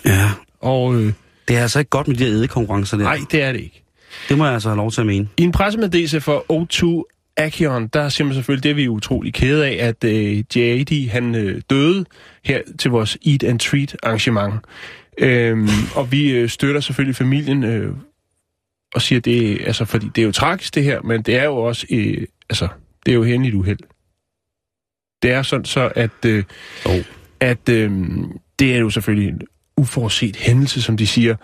[0.05, 0.29] ja,
[0.60, 1.13] Og øh,
[1.47, 3.03] det er altså ikke godt med de her ædekonkurrencer der.
[3.03, 3.85] nej, det er det ikke.
[4.30, 5.28] Det må jeg altså have lov til at mene.
[5.38, 7.04] I en pressemeddelelse for O2
[7.38, 11.36] Acheron, der siger man selvfølgelig, det er vi utrolig kede af, at øh, JD han
[11.36, 12.06] øh, døde
[12.45, 14.54] her til vores Eat and Treat arrangement.
[15.17, 17.93] Øhm, og vi øh, støtter selvfølgelig familien øh,
[18.93, 21.56] og siger, det altså, fordi det er jo tragisk det her, men det er jo
[21.56, 22.67] også, øh, altså,
[23.06, 23.80] det er jo et uheld.
[25.21, 26.43] Det er sådan så, at, øh,
[26.86, 27.04] Jo.
[27.39, 27.91] at øh,
[28.60, 29.41] det er jo selvfølgelig en
[29.78, 31.36] uforudset hændelse, som de siger.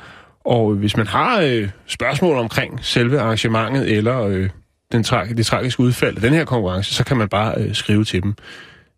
[0.44, 4.50] Og hvis man har øh, spørgsmål omkring selve arrangementet eller øh,
[4.92, 8.04] den tra- det tragiske udfald af den her konkurrence, så kan man bare øh, skrive
[8.04, 8.34] til dem.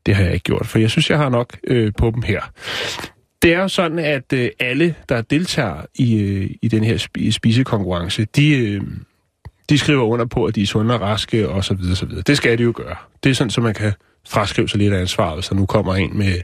[0.06, 2.42] Det har jeg ikke gjort, for jeg synes, jeg har nok øh, på dem her.
[3.42, 7.32] Det er jo sådan, at øh, alle, der deltager i, øh, i den her sp-
[7.32, 8.82] spisekonkurrence, de, øh,
[9.70, 12.24] de skriver under på, at de er sunde og raske og så videre, så videre.
[12.28, 12.96] Det skal de jo gøre.
[13.24, 13.94] Det er sådan, så man kan
[14.28, 16.42] fraskrive sig lidt af ansvaret, hvis der nu kommer en med,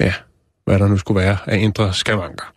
[0.00, 0.14] ja,
[0.64, 2.52] hvad der nu skulle være af indre skavanker.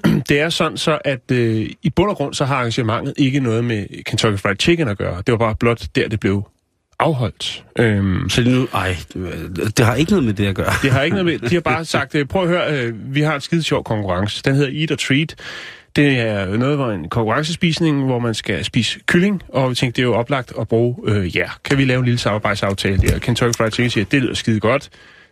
[0.28, 3.64] Det er sådan så, at øh, i bund og grund, så har arrangementet ikke noget
[3.64, 5.16] med Kentucky Fried Chicken at gøre.
[5.26, 6.42] Det var bare blot der, det blev
[6.98, 7.64] afholdt.
[7.78, 8.96] Øhm, Så det nu, ej,
[9.76, 10.72] det har ikke noget med det at gøre.
[10.82, 13.20] det har ikke noget med, de har bare sagt, øh, prøv at høre, øh, vi
[13.20, 14.42] har en skide sjov konkurrence.
[14.44, 15.34] Den hedder Eat or Treat.
[15.96, 20.02] Det er noget, hvor en konkurrencespisning, hvor man skal spise kylling, og vi tænkte, det
[20.02, 23.18] er jo oplagt at bruge, øh, ja, kan vi lave en lille samarbejdsaftale der?
[23.18, 24.88] Kentucky Fried Chicken siger, det lyder skide godt,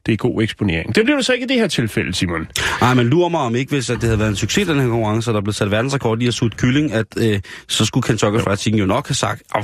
[0.06, 0.94] det er god eksponering.
[0.94, 2.48] Det blev det så ikke i det her tilfælde, Simon.
[2.80, 4.88] Nej, men lurer mig om ikke, hvis at det havde været en succes, den her
[4.88, 8.40] konkurrence, og der blev sat verdensrekord i at suge kylling, at øh, så skulle Kentucky
[8.40, 9.62] Fried Chicken jo nok have sagt, "Au,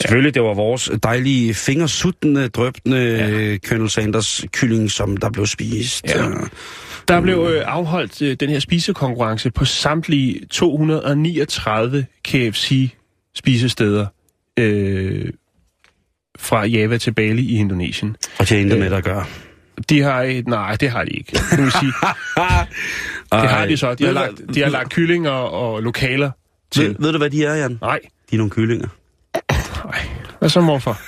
[0.00, 3.56] selvfølgelig, det var vores dejlige fingersuttende, drøbende ja.
[3.68, 6.04] Colonel Sanders kylling, som der blev spist.
[6.08, 6.28] Ja.
[6.28, 6.34] Øh,
[7.08, 14.06] Der blev øh, afholdt øh, den her spisekonkurrence på samtlige 239 KFC-spisesteder
[14.58, 15.24] øh,
[16.38, 18.16] fra Java til Bali i Indonesien.
[18.38, 19.24] Og det intet med det at gøre.
[19.88, 21.32] De har nej, det har de ikke.
[21.50, 21.92] Det vil sige,
[23.32, 23.94] det har de så.
[23.94, 26.30] De har lagt, de har lagt kyllinger og lokaler
[26.70, 26.88] til.
[26.88, 27.78] Ved, ved du, hvad de er, Jan?
[27.82, 28.88] Nej, De er nogle kyllinger.
[29.84, 29.98] nej.
[30.38, 31.00] Hvad så, morfar?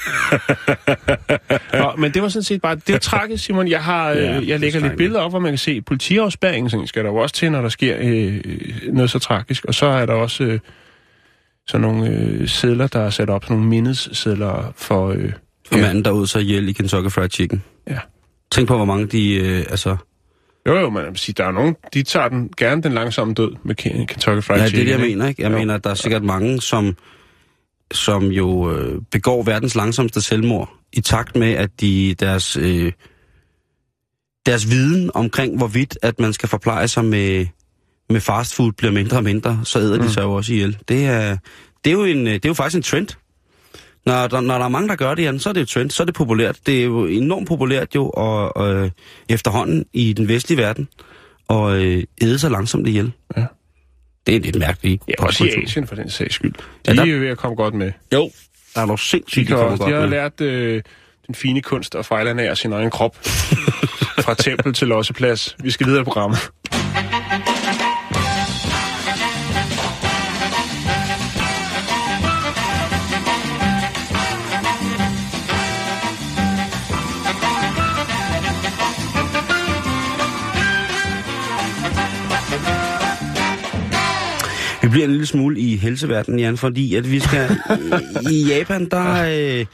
[1.83, 2.75] Nå, men det var sådan set bare...
[2.75, 3.69] Det er tragisk, Simon.
[3.69, 6.71] Jeg, har, Ja, øh, jeg er lægger lidt billeder op, hvor man kan se politiafspæringen.
[6.71, 8.41] Sådan skal der jo også til, når der sker øh,
[8.93, 9.65] noget så tragisk.
[9.65, 10.59] Og så er der også øh,
[11.67, 13.45] sådan nogle øh, sædler, der er sat op.
[13.45, 15.09] Sådan nogle mindessedler for...
[15.11, 15.33] Øh,
[15.69, 15.83] For Ja.
[15.83, 17.63] manden, der ud så ihjel i Kentucky Fried Chicken.
[17.91, 17.99] Ja.
[18.57, 19.97] Tænk på, hvor mange de, øh, altså...
[20.69, 23.75] Jo, jo, vil sige, der er nogen, de tager den, gerne den langsomme død med
[23.81, 24.87] Ken- Kentucky Fried Ja, det er Chicken.
[24.87, 25.43] det, jeg mener, ikke?
[25.43, 25.59] Jeg Jo.
[25.59, 26.97] mener, at der er sikkert mange, som,
[27.93, 32.93] som jo øh, begår verdens langsomste selvmord, i takt med, at de deres, øh,
[34.47, 37.47] deres viden omkring, hvorvidt at man skal forpleje sig med,
[38.11, 40.09] med fast food, bliver mindre og mindre, så æder de Mm.
[40.09, 40.79] sig jo også ihjel.
[40.89, 41.37] Det er,
[41.85, 43.09] det, er jo en, øh, det er jo faktisk en trend.
[44.07, 45.91] Når der, når der er mange, der gør det, Jan, så er det jo trend,
[45.91, 46.57] så er det populært.
[46.67, 48.91] Det er jo enormt populært jo, og, og øh,
[49.29, 50.89] efterhånden i den vestlige verden,
[51.49, 53.13] og øh, æde sig langsomt ihjel.
[53.37, 53.45] Ja.
[54.27, 55.03] Det er lidt mærkeligt.
[55.09, 55.63] Ja, også i.
[55.65, 56.53] Asien for den sags skyld.
[56.53, 57.93] De Ja, der- er jo ved at komme godt med.
[58.15, 58.31] Jo,
[58.75, 60.09] der er De, sindssygt, de kommer også, de har med.
[60.09, 60.83] lært øh,
[61.27, 63.17] den fine kunst at fejlernære sin egen krop.
[64.25, 65.57] Fra tempel til losseplads.
[65.63, 66.39] Vi skal videre i programmet.
[84.97, 87.57] Bliver en lille smule i helseverdenen, Jan, fordi at vi skal...
[88.31, 89.67] I Japan, der, øh,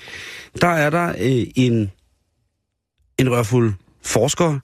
[0.61, 1.91] der er der øh, en,
[3.19, 3.73] en rørfuld
[4.05, 4.61] forskere,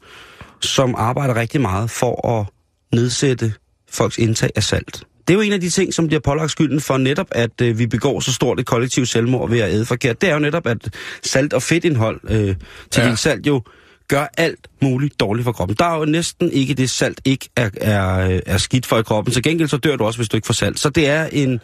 [0.60, 2.46] som arbejder rigtig meget for at
[2.94, 3.52] nedsætte
[3.90, 5.02] folks indtag af salt.
[5.28, 7.78] Det er jo en af de ting, som bliver pålagt skylden for netop, at øh,
[7.78, 10.20] vi begår så stort et kollektivt selvmord ved at æde forkert.
[10.20, 12.54] Det er jo netop, at salt og fedtindhold øh,
[12.90, 13.08] til Ja.
[13.08, 13.14] ja.
[13.14, 13.62] salt jo
[14.08, 15.76] gør alt muligt dårligt for kroppen.
[15.78, 19.34] Der er jo næsten ikke det salt ikke er, er, er skidt for i kroppen.
[19.34, 20.80] Til gengæld så dør du også, hvis du ikke får salt.
[20.80, 21.54] Så det er en Ja,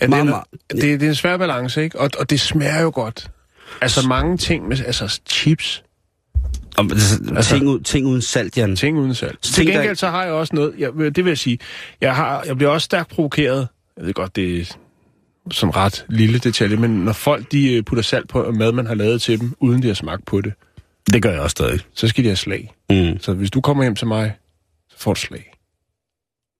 [0.00, 2.00] det, meget, er, meget, det, det er en svær balance, ikke?
[2.00, 3.30] Og, og det smager jo godt.
[3.80, 5.82] Altså mange ting med altså chips,
[6.76, 8.76] om, altså, Altså- ting, ud, ting uden salt, Jan.
[8.76, 9.46] ting uden salt.
[9.46, 11.58] Så Til der- gengæld så har jeg også noget, jeg, det vil jeg sige,
[12.00, 13.68] jeg, har, jeg bliver også stærkt provokeret.
[13.96, 14.64] Jeg ved godt, det er
[15.50, 18.94] sådan ret lille detalje, men når folk de øh, putter salt på mad, man har
[18.94, 20.52] lavet til dem, uden de har smagt på det,
[21.06, 21.80] Det gør jeg også stadig.
[21.94, 22.74] så skal de have slag.
[22.90, 23.18] Mm.
[23.20, 24.32] Så hvis du kommer hjem til mig,
[24.90, 25.52] så får du slag.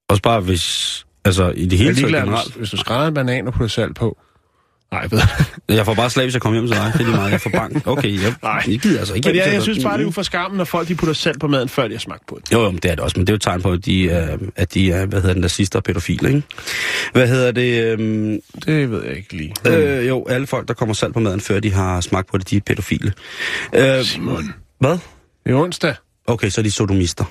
[0.08, 1.06] Også bare hvis...
[1.24, 2.54] Altså, i det hele taget generelt.
[2.54, 4.18] hvis du skræder en banan og putter salt på.
[4.92, 5.20] Nej, ved
[5.76, 6.92] Jeg får bare slag, hvis jeg kommer hjem til dig.
[6.92, 7.30] Det er lige meget.
[7.32, 7.86] Jeg får bank.
[7.86, 8.62] Okay, jeg, Nej.
[8.68, 9.62] jeg gider altså ikke Men jeg, jeg dig.
[9.62, 11.94] synes bare, det er for skammen, når folk de putter salt på maden, før de
[11.94, 12.52] har smagt på det.
[12.52, 13.84] Jo, jo, men det er det også, men det er jo et tegn på, at
[13.84, 16.42] de er, at de er hvad hedder den, nazister og pædofile, ikke?
[17.12, 17.84] Hvad hedder det?
[17.84, 19.54] Øhm, Det ved jeg ikke lige.
[19.66, 22.50] øh, jo, alle folk, der kommer salt på maden, før de har smagt på det,
[22.50, 23.12] de er pædofile.
[23.74, 24.54] Øh, Simon.
[24.78, 24.98] hvad?
[25.44, 25.94] Det er onsdag.
[26.26, 27.24] Okay, så er de sodomister.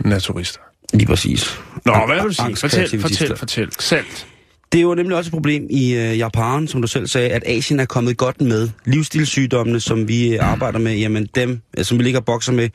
[0.00, 0.60] Naturister.
[0.92, 1.58] Lige præcis.
[1.84, 2.56] Nå, hvad vil du sige?
[2.56, 3.68] Fortæl, fortæl, fortæl.
[3.78, 4.26] Salt.
[4.72, 7.42] Det er jo nemlig også et problem i øh, Japan, som du selv sagde, at
[7.46, 8.68] Asien er kommet godt med.
[8.84, 12.68] Livsstilssygdommene, som vi øh, arbejder med, jamen dem, øh, som vi ligger og bokser med,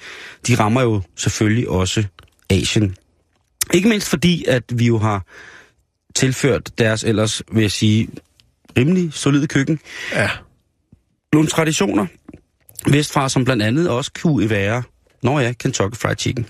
[0.47, 2.03] de rammer jo selvfølgelig også
[2.49, 2.95] Asien.
[3.73, 5.25] Ikke mindst fordi, at vi jo har
[6.15, 8.09] tilført deres ellers, vil jeg sige,
[8.77, 9.79] rimelig solide køkken.
[10.13, 10.29] Ja.
[11.33, 12.05] Nogle traditioner
[12.87, 14.83] vestfra, som blandt andet også kunne være,
[15.23, 16.47] når ja, Kentucky Fried Chicken.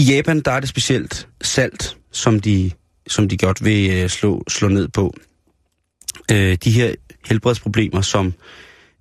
[0.00, 2.70] I Japan, der er det specielt salt, som de,
[3.08, 5.14] som de godt vil øh, slå, slå ned på.
[6.32, 6.94] Øh, de her
[7.28, 8.34] helbredsproblemer, som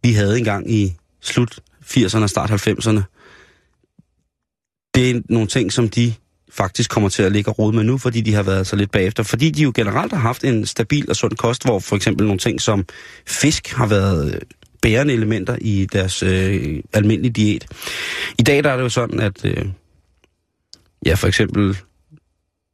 [0.03, 3.01] vi havde engang i slut 80'erne og start 90'erne,
[4.95, 6.13] det er nogle ting, som de
[6.51, 8.91] faktisk kommer til at ligge og rode med nu, fordi de har været så lidt
[8.91, 9.23] bagefter.
[9.23, 12.39] Fordi de jo generelt har haft en stabil og sund kost, hvor for eksempel nogle
[12.39, 12.85] ting som
[13.27, 14.41] fisk har været øh,
[14.81, 17.67] bærende elementer i deres øh, almindelige diæt.
[18.39, 19.65] I dag der er det jo sådan, at øh,
[21.05, 21.77] ja, for eksempel,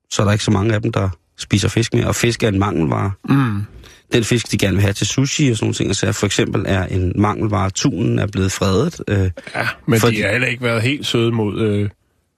[0.09, 2.47] så er der ikke så mange af dem, der spiser fisk mere, og fisk er
[2.47, 3.11] en mangelvare.
[3.29, 3.61] Mm.
[4.13, 6.63] Den fisk, de gerne vil have til sushi og sådan nogle ting, så for eksempel
[6.67, 9.01] er en mangelvare, tunen er blevet fredet.
[9.07, 11.61] Øh, Ja, men Fordi- de har heller ikke været helt søde mod...
[11.61, 11.89] Øh,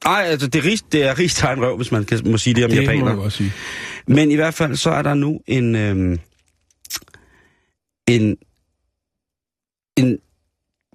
[0.06, 2.64] ej, altså det er, rig, det er rigstegn røv, hvis man kan, må sige det
[2.66, 3.06] om det må japanere.
[3.06, 3.54] man godt sige.
[4.08, 5.76] Men i hvert fald, så er der nu en...
[5.76, 6.20] Øhm,
[8.08, 8.38] en...
[9.98, 10.18] En...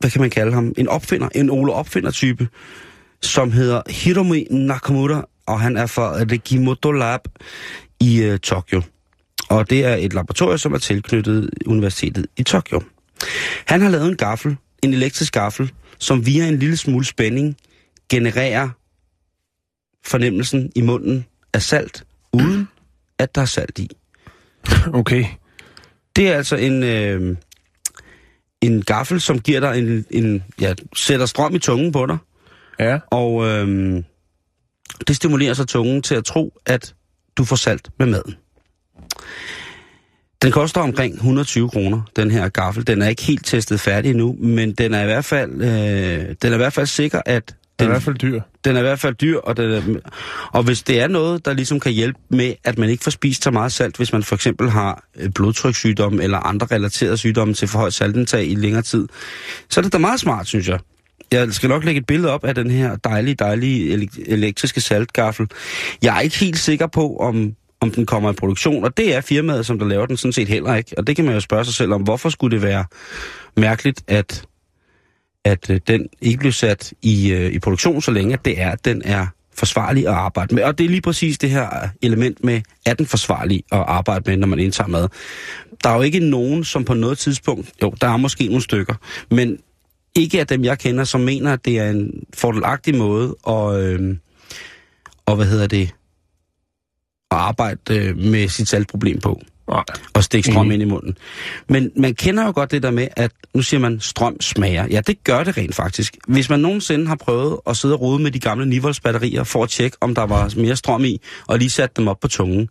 [0.00, 0.72] Hvad kan man kalde ham?
[0.76, 1.28] En opfinder.
[1.34, 2.48] En Ole Opfinder-type,
[3.22, 7.20] som hedder Hiromi Nakamura, og han er fra Regimoto Lab
[8.00, 8.82] i øh, Tokyo.
[9.48, 12.82] Og det er et laboratorium, som er tilknyttet Universitetet i Tokyo.
[13.66, 17.56] Han har lavet en gaffel, en elektrisk gaffel, som via en lille smule spænding
[18.08, 18.68] genererer
[20.04, 22.68] fornemmelsen i munden af salt, uden
[23.18, 23.90] at der er salt i.
[24.92, 25.24] Okay.
[26.16, 27.36] Det er altså en, øh,
[28.60, 32.18] en gaffel, som giver dig en, en ja, sætter strøm i tungen på dig,
[32.78, 32.98] Ja.
[33.10, 34.02] og øh,
[35.08, 36.94] det stimulerer så tungen til at tro, at
[37.36, 38.36] du får salt med maden.
[40.42, 42.86] Den koster omkring 120 kroner, den her gaffel.
[42.86, 46.50] Den er ikke helt testet færdig endnu, men den er i hvert fald, øh, den
[46.50, 48.40] er i hvert fald sikker, at Den er den, i hvert fald dyr.
[48.64, 49.82] den er i hvert fald dyr, og, den er,
[50.52, 53.42] og hvis det er noget, der ligesom kan hjælpe med, at man ikke får spist
[53.42, 57.68] så meget salt, hvis man for eksempel har øh, blodtrykssygdomme eller andre relaterede sygdomme til
[57.68, 59.08] for højt saltindtag i længere tid,
[59.70, 60.78] så er det da meget smart, synes jeg.
[61.32, 65.46] Jeg skal nok lægge et billede op af den her dejlige, dejlige elektriske saltgaffel.
[66.02, 69.20] Jeg er ikke helt sikker på, om, om den kommer i produktion, og det er
[69.20, 70.94] firmaet, som der laver den sådan set heller ikke.
[70.98, 72.84] Og det kan man jo spørge sig selv om, hvorfor skulle det være
[73.56, 74.46] mærkeligt, at
[75.44, 78.84] at øh, den ikke blev sat i, øh, i produktion, så længe det er, at
[78.84, 80.62] den er forsvarlig at arbejde med.
[80.62, 84.36] Og det er lige præcis det her element med, er den forsvarlig at arbejde med,
[84.36, 85.08] når man indtager mad.
[85.84, 88.94] Der er jo ikke nogen, som på noget tidspunkt, jo, der er måske nogle stykker,
[89.30, 89.58] men
[90.14, 94.16] ikke af dem, jeg kender, som mener, at det er en fordelagtig måde at, øh,
[95.26, 95.82] og hvad hedder det,
[97.30, 99.84] at arbejde øh, med sit saltproblem på Nej.
[100.14, 100.72] og stikke strøm mm.
[100.72, 101.16] ind i munden.
[101.68, 104.86] Men man kender jo godt det der med, at nu siger man, strøm smager.
[104.90, 106.16] Ja, det gør det rent faktisk.
[106.28, 109.44] Hvis man nogensinde har prøvet at sidde og rode med de gamle 9 volts batterier
[109.44, 112.28] for at tjekke, om der var mere strøm i, og lige sætte dem op på
[112.28, 112.68] tungen,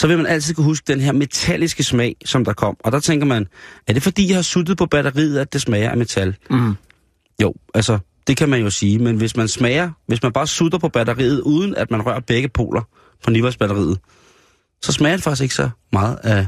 [0.00, 2.76] så vil man altid kunne huske den her metalliske smag, som der kom.
[2.84, 3.46] Og der tænker man,
[3.86, 6.36] er det fordi, jeg har suttet på batteriet, at det smager af metal?
[6.50, 6.74] Mm.
[7.42, 8.98] Jo, altså, det kan man jo sige.
[8.98, 12.48] Men hvis man smager, hvis man bare sutter på batteriet, uden at man rører begge
[12.48, 12.82] poler
[13.24, 13.98] på 9 volts batteriet,
[14.82, 16.46] så smager det faktisk ikke så meget af,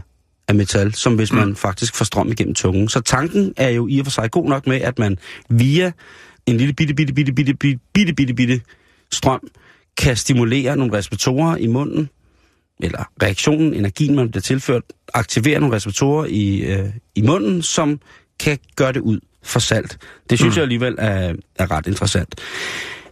[0.48, 2.88] af metal, som hvis man faktisk får strøm igennem tungen.
[2.88, 5.18] Så tanken er jo i og for sig god nok med, at man
[5.50, 5.92] via
[6.46, 8.60] en lille bitte, bitte, bitte, bitte, bitte, bitte, bitte, bitte
[9.12, 9.40] strøm
[9.98, 12.08] kan stimulere nogle receptorer i munden,
[12.82, 14.82] eller reaktionen, energien, man bliver tilført,
[15.14, 18.00] aktivere nogle receptorer i, øh, i munden, som
[18.40, 19.98] kan gøre det ud for salt.
[20.30, 20.56] Det synes mm.
[20.56, 22.34] jeg alligevel er, er ret interessant.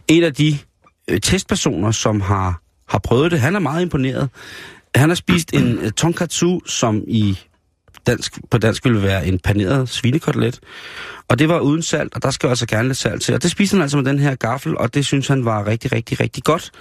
[0.07, 0.57] En af de
[1.09, 4.29] øh, testpersoner, som har, har prøvet det, han er meget imponeret.
[4.95, 7.39] Han har spist en øh, tonkatsu, som i
[8.07, 10.59] dansk, på dansk ville være en paneret svinekotelet.
[11.27, 13.35] Og det var uden salt, og der skal jo altså gerne lidt salt til.
[13.35, 15.91] Og det spiste han altså med den her gaffel, og det synes han var rigtig,
[15.91, 16.71] rigtig, rigtig godt.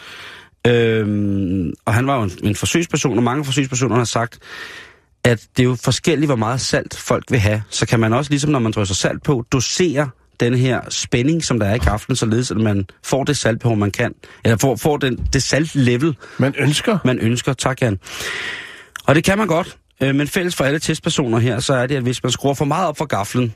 [0.67, 4.39] Øhm, og han var jo en, en forsøgsperson, og mange forsøgspersoner har sagt,
[5.25, 7.63] at det er jo forskelligt, hvor meget salt folk vil have.
[7.71, 11.59] Så kan man også, ligesom når man drysser salt på, dosere den her spænding, som
[11.59, 14.15] der er i gaflen, således at man får det salt på, man kan.
[14.45, 16.99] Eller får, får den, det saltlevel, Man ønsker.
[17.05, 17.53] man ønsker.
[17.53, 17.99] Tak, Jan.
[19.07, 19.77] Og det kan man godt.
[20.03, 22.65] Øh, men fælles for alle testpersoner her, så er det, at hvis man skruer for
[22.65, 23.55] meget op for gaflen,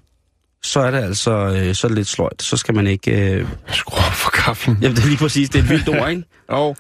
[0.63, 2.43] så er det altså øh, så er det lidt sløjt.
[2.43, 3.33] Så skal man ikke...
[3.35, 3.47] Øh...
[3.69, 4.79] Skru op for kaffen.
[4.83, 5.49] Jamen, det er lige præcis.
[5.49, 6.23] Det er et vildt ord, ikke?
[6.49, 6.77] Og,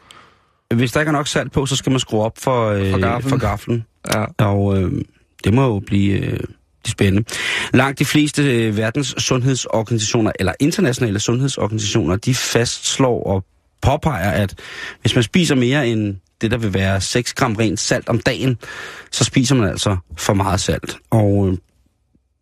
[0.75, 2.99] Hvis der ikke er nok salt på, så skal man skrue op for, øh, For
[3.01, 3.31] gaflen.
[3.31, 3.85] for gaflen.
[4.15, 4.25] ja.
[4.39, 4.93] Og øh,
[5.45, 6.41] det må jo blive øh,
[6.87, 7.29] de spændende.
[7.75, 13.45] Langt de fleste øh, verdens sundhedsorganisationer, eller internationale sundhedsorganisationer, de fastslår og
[13.83, 14.55] påpeger, at
[15.01, 18.59] hvis man spiser mere end det, der vil være 6 gram rent salt om dagen,
[19.13, 20.97] så spiser man altså for meget salt.
[21.11, 21.59] Og øh,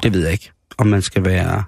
[0.03, 1.65] det ved jeg ikke, om man skal være,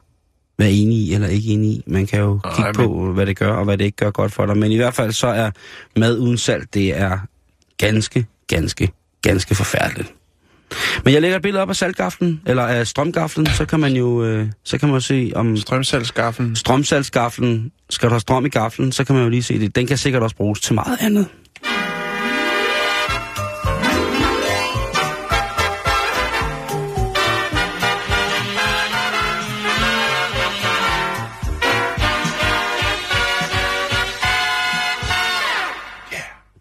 [0.58, 1.82] være enig i eller ikke enig i.
[1.86, 4.10] Man kan jo Nej, kigge men- på, hvad det gør og hvad det ikke gør
[4.10, 4.56] godt for dig.
[4.56, 5.50] Men i hvert fald så er
[5.96, 7.18] mad uden salt, det er
[7.78, 8.90] ganske, ganske,
[9.22, 10.12] ganske forfærdeligt.
[11.04, 14.24] Men jeg lægger et billede op af saltgaflen, eller af strømgaflen, så kan man jo
[14.24, 16.56] øh, så kan man jo se om Strømsalgsgaffen.
[16.56, 19.76] strømsaltsgaflen, skal du have strøm i gaflen, så kan man jo lige se det.
[19.76, 21.26] Den kan sikkert også bruges til meget andet.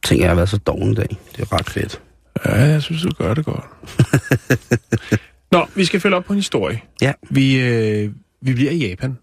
[0.04, 1.18] Tænk, jeg har været så doven i dag.
[1.36, 2.02] Det er ret fedt.
[2.46, 3.66] Ja, jeg synes, du gør det godt.
[5.52, 6.82] Nå, vi skal følge op på en historie.
[7.02, 7.14] Ja.
[7.30, 8.12] Vi, øh,
[8.42, 9.18] vi bliver i Japan.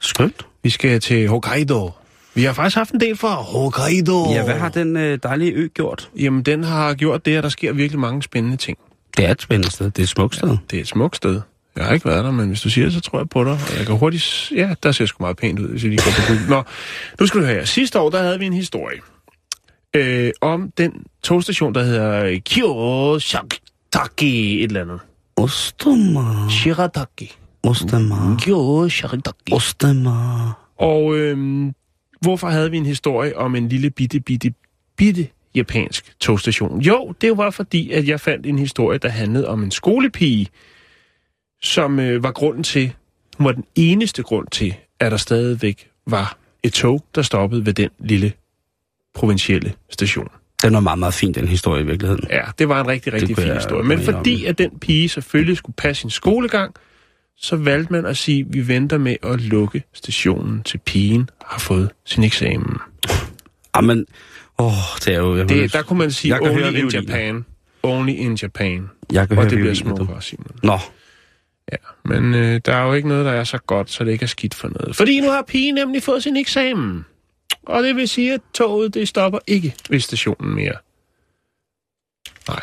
[0.00, 0.46] Skønt.
[0.62, 1.90] Vi skal til Hokkaido.
[2.34, 4.30] Vi har faktisk haft en del fra Hokkaido.
[4.30, 6.10] Ja, hvad har den øh, dejlige ø gjort?
[6.16, 8.78] Jamen, den har gjort det, at der sker virkelig mange spændende ting.
[9.16, 9.86] Det er et spændende sted.
[9.86, 10.56] Det er et smukt sted.
[10.70, 11.40] Det er et smukt sted.
[11.76, 13.52] Jeg har ikke været der, men hvis du siger det, så tror jeg på dig.
[13.52, 14.52] Og jeg kan hurtigt...
[14.56, 16.48] Ja, der ser sgu meget pænt ud, hvis jeg lige går på Google.
[16.48, 16.62] Nå,
[17.20, 17.66] nu skal du høre.
[17.66, 19.00] Sidste år, der havde vi en historie
[19.94, 25.00] øh, om den togstation, der hedder Kyoshitaki et eller andet.
[25.36, 26.48] Ostema.
[26.50, 27.32] Shirataki.
[27.62, 28.36] Ostema.
[28.38, 29.52] Kyoshitaki.
[29.52, 30.10] Ostema.
[30.78, 31.72] Og øhm,
[32.20, 34.54] hvorfor havde vi en historie om en lille bitte, bitte,
[34.96, 36.80] bitte japansk togstation?
[36.80, 40.48] Jo, det var fordi, at jeg fandt en historie, der handlede om en skolepige,
[41.62, 42.92] som øh, var grunden til,
[43.38, 47.72] hun var den eneste grund til, at der stadigvæk var et tog, der stoppede ved
[47.72, 48.32] den lille
[49.14, 50.28] provincielle station.
[50.62, 52.24] Den var meget, meget fin, den historie i virkeligheden.
[52.30, 53.84] Ja, det var en rigtig, rigtig fin historie.
[53.84, 56.74] Men fordi at den pige selvfølgelig skulle passe sin skolegang,
[57.36, 61.58] så valgte man at sige, at vi venter med at lukke stationen til pigen har
[61.58, 62.76] fået sin eksamen.
[63.76, 64.06] Jamen,
[64.58, 64.72] åh,
[65.04, 65.36] det er jo...
[65.36, 66.88] Jeg, Det, der kunne man sige, høre only in.
[66.88, 67.44] Japan.
[67.82, 68.90] Only in Japan.
[69.12, 70.46] Jeg kan Og høre det bliver smukkere, Simon.
[70.62, 70.78] Nå,
[71.72, 74.22] Ja, men øh, der er jo ikke noget, der er så godt, så det ikke
[74.22, 74.96] er skidt for noget.
[74.96, 77.04] Fordi nu har pigen nemlig fået sin eksamen.
[77.66, 80.74] Og det vil sige, at toget det stopper ikke ved stationen mere.
[82.48, 82.60] Nej.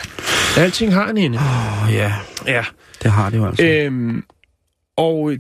[0.58, 1.38] Alting har en ende.
[1.38, 2.14] åh ja,
[2.48, 2.66] Ja.
[3.04, 3.64] det har det jo altså.
[3.66, 4.24] Øhm,
[4.98, 5.40] og øh,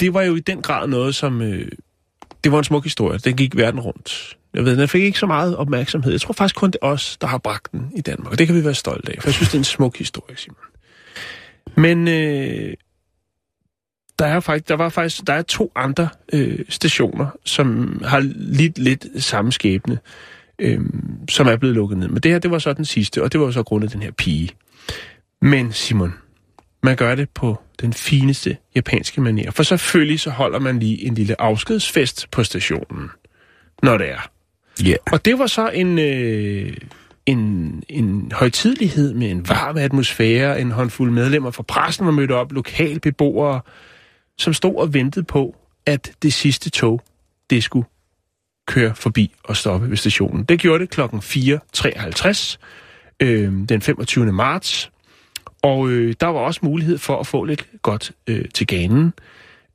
[0.00, 1.42] det var jo i den grad noget, som...
[1.42, 1.68] Øh,
[2.44, 3.18] det var en smuk historie.
[3.18, 4.36] Den gik verden rundt.
[4.54, 6.12] Jeg ved, den fik ikke så meget opmærksomhed.
[6.12, 8.32] Jeg tror faktisk kun det er os, der har bragt den i Danmark.
[8.32, 10.36] Og det kan vi være stolte af, for jeg synes, det er en smuk historie,
[10.36, 10.56] Simon.
[11.76, 12.74] Men øh,
[14.20, 18.78] der er faktisk, der var faktisk, der er to andre øh, stationer, som har lidt
[18.78, 19.98] lidt samme skæbne,
[20.58, 20.80] øh,
[21.30, 22.08] som er blevet lukket ned.
[22.08, 24.10] Men det her, det var så den sidste, og det var så grundet den her
[24.10, 24.50] pige.
[25.42, 26.14] Men Simon,
[26.82, 29.50] man gør det på den fineste japanske manier.
[29.50, 33.10] For selvfølgelig så holder man lige en lille afskedsfest på stationen,
[33.82, 34.30] når det er.
[34.84, 34.94] Ja.
[35.12, 36.76] Og det var så en, øh,
[37.26, 42.52] en, en højtidlighed med en varm atmosfære, en håndfuld medlemmer fra pressen var mødt op,
[42.52, 43.60] lokalbeboere,
[44.40, 47.00] som stod og ventede på, at det sidste tog,
[47.50, 47.86] det skulle
[48.66, 50.44] køre forbi og stoppe ved stationen.
[50.44, 52.56] Det gjorde det klokken 4.53
[53.20, 54.32] øh, den 25.
[54.32, 54.90] marts,
[55.62, 59.12] og øh, der var også mulighed for at få lidt godt øh, til ganen,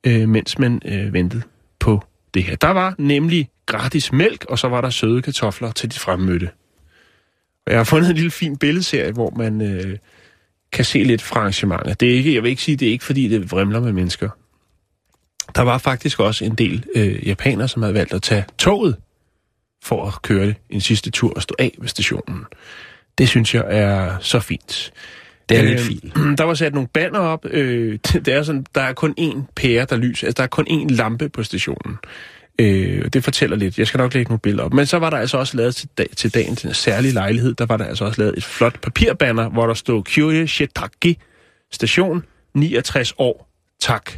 [0.06, 1.42] øh, mens man øh, ventede
[1.78, 2.02] på
[2.34, 2.56] det her.
[2.56, 6.50] Der var nemlig gratis mælk, og så var der søde kartofler til de fremmødte.
[7.66, 9.98] Og jeg har fundet en lille fin billedserie, hvor man øh,
[10.72, 12.00] kan se lidt fra arrangementet.
[12.00, 14.30] Det er ikke, jeg vil ikke sige, det er ikke fordi, det vrimler med mennesker.
[15.54, 18.96] Der var faktisk også en del øh, japanere, som havde valgt at tage toget
[19.82, 22.44] for at køre det en sidste tur og stå af ved stationen.
[23.18, 24.92] Det synes jeg er så fint.
[25.48, 26.14] Det er lidt Øh, fint.
[26.38, 27.46] Der var sat nogle banner op.
[27.50, 30.26] Øh, det er sådan, der er kun én pære, der lyser.
[30.26, 31.96] Altså, der er kun én lampe på stationen.
[32.58, 33.78] Øh, det fortæller lidt.
[33.78, 34.72] Jeg skal nok lægge nogle billeder op.
[34.72, 37.54] Men så var der altså også lavet til, dag, til dagen til en særlig lejlighed,
[37.54, 41.18] der var der altså også lavet et flot papirbanner, hvor der stod Kyoye Shitaki
[41.72, 43.48] station 69 år.
[43.80, 44.10] Tak.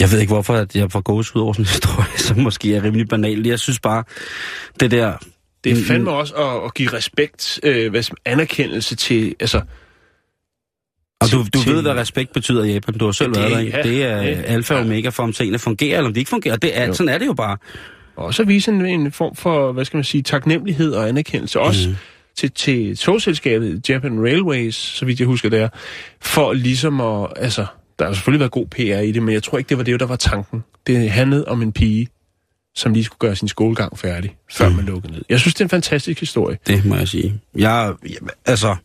[0.00, 2.74] Jeg ved ikke, hvorfor at jeg får gås ud over sådan en historie, som måske
[2.76, 3.46] er rimelig banal.
[3.46, 4.04] Jeg synes bare,
[4.80, 5.16] det der...
[5.64, 9.60] Det er Mm, fandme også at, at give respekt, øh, hvad, som- anerkendelse til, altså,
[11.20, 12.94] Og du, du til- ved, hvad respekt betyder i Japan.
[12.98, 13.78] Du har selv Det- været der.
[13.78, 14.86] ja, Det er ja, alfa og ja.
[14.86, 16.56] omega for, om tingene fungerer, eller om de ikke fungerer.
[16.56, 16.94] Det er, Jo.
[16.94, 17.56] sådan er det jo bare.
[18.16, 21.60] også at vise en, en form for, hvad skal man sige, taknemmelighed og anerkendelse.
[21.60, 21.96] Også Mhm.
[22.36, 25.68] til, til togselskabet Japan Railways, så vidt jeg husker det er,
[26.20, 27.66] for ligesom at, altså,
[28.01, 29.99] der har selvfølgelig været god PR i det, men jeg tror ikke, det var det,
[29.99, 30.63] der var tanken.
[30.87, 32.07] Det handlede om en pige,
[32.75, 34.75] som lige skulle gøre sin skolegang færdig, før Mhm.
[34.75, 35.21] man lukkede ned.
[35.29, 36.57] Jeg synes, det er en fantastisk historie.
[36.67, 37.41] Det må jeg sige.
[37.55, 38.75] Jeg, jeg altså...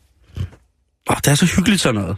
[1.09, 2.17] Åh, det er så hyggeligt sådan noget.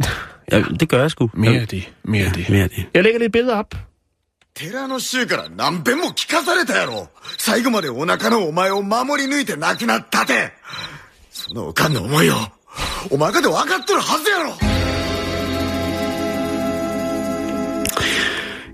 [0.51, 1.29] Ja, det gør jeg sgu.
[1.33, 2.49] Mere af det, mere af Ja, det.
[2.49, 2.85] mere af det.
[2.93, 3.75] Jeg lægger lidt billeder op.
[4.57, 10.53] 寺の衆から何遍も聞かされたやろ最後までお腹のお前を守り抜いて亡くなったて
[11.29, 12.35] そのおかんの思いを
[13.09, 14.53] お前かで分かっとるはずやろ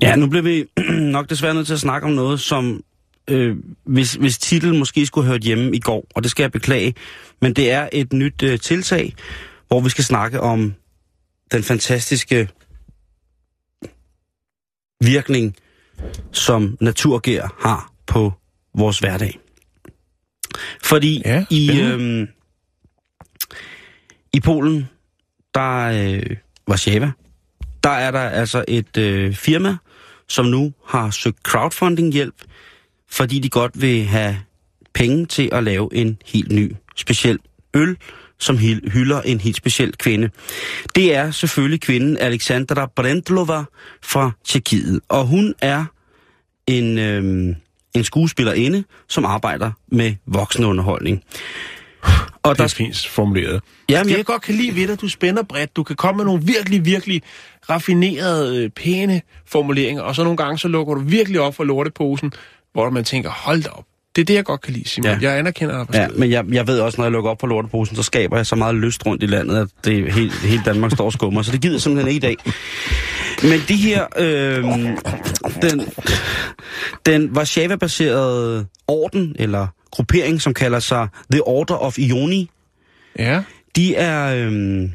[0.07, 0.65] Ja, nu bliver vi
[1.17, 2.83] nok desværre nødt til at snakke om noget, som
[3.31, 6.95] øh, hvis, hvis titlen måske skulle hørt hjemme i går, og det skal jeg beklage,
[7.43, 9.15] men det er et nyt øh, tiltag,
[9.69, 10.75] hvor vi skal snakke om
[11.53, 12.49] den fantastiske
[15.01, 15.57] virkning,
[16.33, 18.33] som naturgær har på
[18.75, 19.39] vores hverdag.
[20.83, 22.29] Fordi Ja, i, øh,
[24.33, 24.89] i Polen,
[25.55, 26.37] der øh,
[26.69, 27.13] Warszawa,
[27.83, 29.77] der er der altså et øh, firma,
[30.29, 32.35] som nu har søgt crowdfunding-hjælp
[33.11, 34.39] fordi de godt vil have
[34.95, 37.39] penge til at lave en helt ny, speciel
[37.75, 37.97] øl,
[38.39, 40.31] som hylder en helt speciel kvinde.
[40.95, 43.65] Det er selvfølgelig kvinden Alexandra Brendlova
[44.03, 45.85] fra Tjekkiet, og hun er
[46.67, 47.57] en, øh,
[47.95, 51.23] en skuespillerinde, som arbejder med voksenunderholdning.
[52.43, 53.63] Og Det er fint formuleret.
[53.89, 55.77] Jamen, det jeg- godt kan lide ved dig, du spænder bredt.
[55.77, 57.23] Du kan komme med nogle virkelig, virkelig
[57.71, 62.33] raffinerede, øh, pæne formuleringer, og så nogle gange, så lukker du virkelig op for lorteposen,
[62.73, 63.85] hvor man tænker, hold da op.
[64.17, 65.11] Det er det, jeg godt kan lide, Simon.
[65.11, 65.19] Ja.
[65.31, 67.47] Jeg anerkender dig på Ja, men jeg, jeg ved også, når jeg lukker op på
[67.47, 70.93] lorteposen, så skaber jeg så meget lyst rundt i landet, at det hele, hele Danmark
[70.93, 71.43] står og skummer.
[71.43, 72.37] Så det gider jeg simpelthen ikke i dag.
[73.51, 74.05] Men de her...
[74.19, 74.65] Øh,
[75.63, 75.89] den,
[77.07, 82.51] den Warszawa-baserede orden, eller gruppering, som kalder sig The Order of Ioni,
[83.19, 83.43] Ja.
[83.77, 84.35] de er...
[84.47, 84.91] Øh,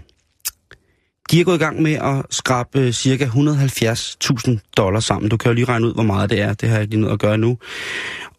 [1.31, 5.29] de er gået i gang med at skrabe øh, cirka 170.000 dollars sammen.
[5.29, 6.53] Du kan jo lige regne ud, hvor meget det er.
[6.53, 7.57] Det har jeg lige noget at gøre nu.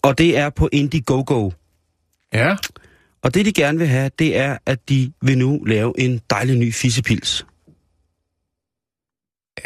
[0.02, 1.50] Og det er på Indiegogo.
[2.34, 2.56] Ja.
[3.22, 6.56] Og det, de gerne vil have, det er, at de vil nu lave en dejlig
[6.58, 7.46] ny fissepils.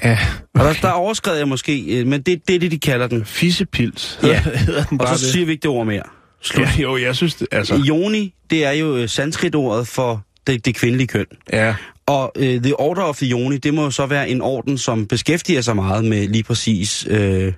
[0.04, 0.18] Ja.
[0.54, 3.24] Og der, der overskred jeg måske, øh, men det, det er det, de kalder den.
[3.24, 4.18] Fissepils.
[4.22, 4.40] Ja.
[4.66, 5.32] hedder den Og bare så det?
[5.32, 6.02] siger vi ikke det ord mere.
[6.46, 6.66] Slut.
[6.66, 7.82] Ja, jo, jeg synes, det, altså...
[7.86, 11.26] Ioni, det er jo øh, sanskritordet for det, det kvindelige køn.
[11.52, 11.74] Ja.
[12.06, 15.06] Og øh, The Order of the Ioni, det må jo så være en orden, som
[15.06, 17.52] beskæftiger sig meget med lige præcis, øh,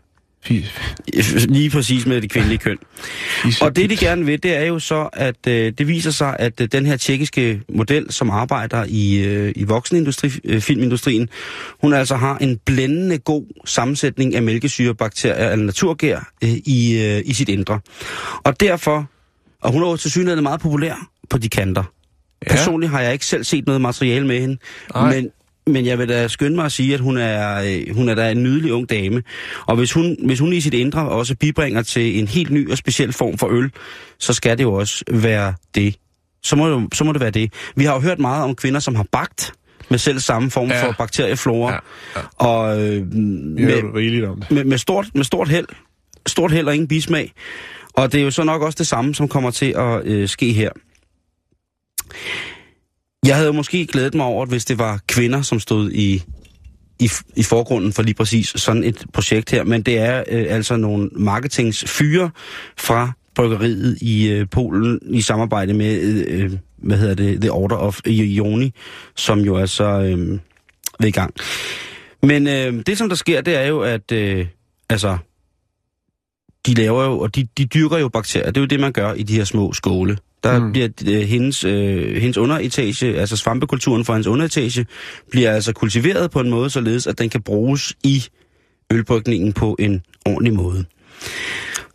[1.48, 2.78] lige præcis med det kvindelige køn.
[3.60, 6.60] Og det, de gerne vil, det er jo så, at øh, det viser sig, at
[6.60, 11.28] øh, den her tjekkiske model, som arbejder i, øh, i voksenindustri, øh, filmindustrien,
[11.80, 17.34] hun altså har en blændende god sammensætning af mælkesyrebakterier eller naturgær øh, i, øh, i
[17.34, 17.80] sit indre.
[18.44, 19.10] Og derfor,
[19.62, 21.82] og hun er jo til synligheden meget populær på de kanter.
[22.46, 22.50] Ja.
[22.50, 24.58] Personligt har jeg ikke selv set noget materiale med hende,
[24.94, 25.14] Nej.
[25.14, 25.30] men
[25.68, 28.30] men jeg vil da skynde mig at sige, at hun er, øh, hun er da
[28.30, 29.22] en nydelig ung dame.
[29.66, 32.78] Og hvis hun, hvis hun i sit indre også bibringer til en helt ny og
[32.78, 33.70] speciel form for øl,
[34.18, 35.96] så skal det jo også være det.
[36.42, 37.52] Så må, det, så må det være det.
[37.76, 39.52] Vi har jo hørt meget om kvinder, som har bagt
[39.90, 40.86] med selv samme form Ja.
[40.86, 41.72] for bakterieflora.
[41.72, 41.78] Ja,
[42.16, 42.46] ja.
[42.46, 44.50] Og øh, med, rigeligt om det.
[44.50, 45.66] med, med, stort, med stort held.
[46.26, 47.32] Stort held og ingen bismag.
[47.94, 50.52] Og det er jo så nok også det samme, som kommer til at øh, ske
[50.52, 50.70] her.
[53.26, 56.22] Jeg havde måske glædet mig over, at hvis det var kvinder, som stod i,
[56.98, 60.76] i, i forgrunden for lige præcis sådan et projekt her, men det er øh, altså
[60.76, 62.30] nogle marketingsfyre
[62.76, 67.76] fra bryggeriet i øh, Polen i samarbejde med, øh, øh hvad hedder det, The Order
[67.76, 68.74] of Ioni,
[69.16, 70.38] som jo altså øh,
[71.00, 71.34] ved i gang.
[72.22, 74.46] Men øh, det, som der sker, det er jo, at øh,
[74.88, 75.18] altså,
[76.66, 78.46] de laver jo, og de, de dyrker jo bakterier.
[78.46, 80.18] Det er jo det, man gør i de her små skåle.
[80.44, 80.72] Der mm.
[80.72, 84.86] Bliver øh, hendes, øh, hendes underetage, altså svampekulturen for hendes underetage,
[85.30, 88.24] bliver altså kultiveret på en måde, således at den kan bruges i
[88.92, 90.84] ølbrygningen på en ordentlig måde.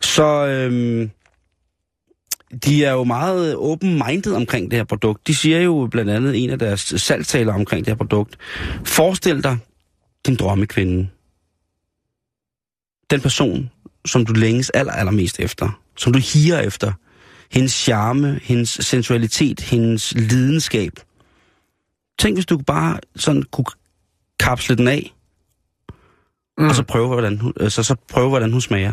[0.00, 1.08] Så øh,
[2.64, 5.26] de er jo meget open-minded omkring det her produkt.
[5.26, 8.36] De siger jo blandt andet en af deres salgstaler omkring det her produkt.
[8.84, 9.58] Forestil dig
[10.26, 11.08] din drømmekvinde.
[13.10, 13.70] Den person,
[14.06, 15.80] som du længes aller, allermest efter.
[15.96, 16.92] Som du higer efter.
[17.52, 20.92] Hendes charme, hendes sensualitet, hendes lidenskab.
[22.18, 23.64] Tænk, hvis du bare sådan kunne
[24.40, 25.14] kapsle den af,
[26.58, 26.68] mm.
[26.68, 28.92] og så prøve, hvordan hun, øh, så, så prøve, hvordan hun smager.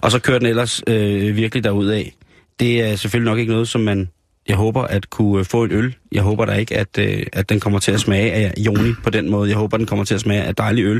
[0.00, 2.16] Og så kører den ellers øh, virkelig derud af.
[2.60, 4.08] Det er selvfølgelig nok ikke noget, som man...
[4.48, 5.94] Jeg håber at kunne øh, få et øl.
[6.12, 9.10] Jeg håber da ikke, at, øh, at den kommer til at smage af Joni på
[9.10, 9.50] den måde.
[9.50, 10.96] Jeg håber, den kommer til at smage af dejlig øl.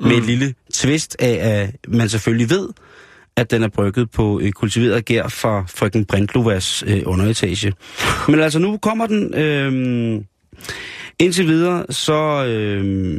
[0.00, 0.06] Mm.
[0.06, 2.68] Med et lille twist af, at man selvfølgelig ved,
[3.38, 7.72] at den er brygget på øh, kultiveret gær fra frøken Brindlovas øh, underetage.
[8.28, 9.34] Men altså, nu kommer den...
[9.34, 10.20] Øh,
[11.18, 12.44] indtil videre, så...
[12.46, 13.14] Øh,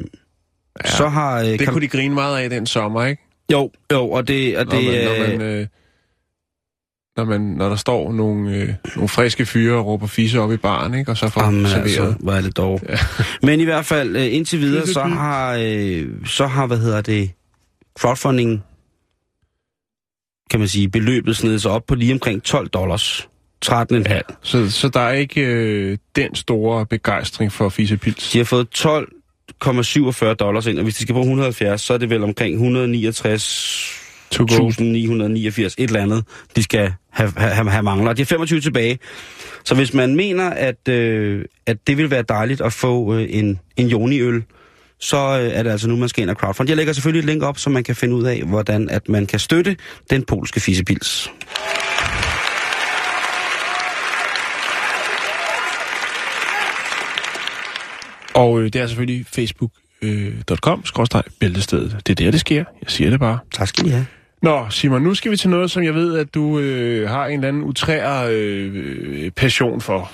[0.85, 1.39] ja, så har...
[1.39, 3.23] Øh, Det kan- kunne de grine meget af den sommer, ikke?
[3.51, 4.57] Jo, jo, og det...
[4.57, 5.67] Og Når, det man, når, man, øh,
[7.17, 10.57] når, man, når der står nogle, øh, nogle friske fyre og råber fisse op i
[10.57, 11.11] baren, ikke?
[11.11, 11.83] Og så får Jamen, serveret.
[11.83, 12.81] altså, hvor er det dog.
[12.89, 12.97] Ja.
[13.47, 17.31] Men i hvert fald, øh, indtil videre, så har, øh, så har, hvad hedder det,
[17.99, 18.63] crowdfunding,
[20.49, 23.27] kan man sige, beløbet snedet sig op på lige omkring 12 dollars.
[23.65, 24.21] 13,5.
[24.41, 28.31] Så, så der er ikke øh, den store begejstring for fissepils.
[28.31, 32.09] De har fået 12,47 dollars ind, og hvis de skal bruge 170, så er det
[32.09, 33.99] vel omkring 169
[34.31, 34.67] To go.
[34.67, 36.23] 1989, et eller andet,
[36.55, 38.13] de skal have, have, have mangler.
[38.13, 38.99] De har 25 tilbage.
[39.63, 43.59] Så hvis man mener, at, øh, at det vil være dejligt at få øh, en,
[43.77, 44.43] en joni-øl,
[44.99, 46.69] så øh, er det altså nu, man skal ind og crowdfund.
[46.69, 49.25] Jeg lægger selvfølgelig et link op, så man kan finde ud af, hvordan at man
[49.25, 49.77] kan støtte
[50.09, 51.31] den polske fissepils.
[58.33, 62.07] Og øh, det er selvfølgelig facebook.com, skråstreg, bæltestedet.
[62.07, 62.63] Det er der, det sker.
[62.81, 63.39] Jeg siger det bare.
[63.53, 64.05] Tak skal I have.
[64.41, 67.33] Nå, Simon, nu skal vi til noget, som jeg ved, at du øh, har en
[67.33, 70.11] eller anden utrær øh, passion for.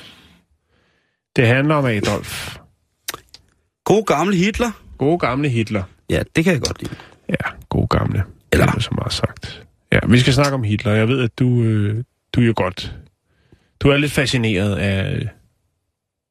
[1.36, 2.58] Det handler om Adolf.
[3.86, 4.72] God gamle Hitler.
[4.98, 5.84] Gode gamle Hitler.
[6.10, 6.96] Ja, det kan jeg godt lide.
[7.30, 7.36] Ja,
[7.70, 8.24] gode gamle.
[8.52, 9.64] Eller- Det er så meget sagt.
[9.92, 10.92] Ja, vi skal snakke om Hitler.
[10.92, 12.96] Jeg ved, at du, øh, du er jo godt...
[13.80, 15.28] Du er lidt fascineret af...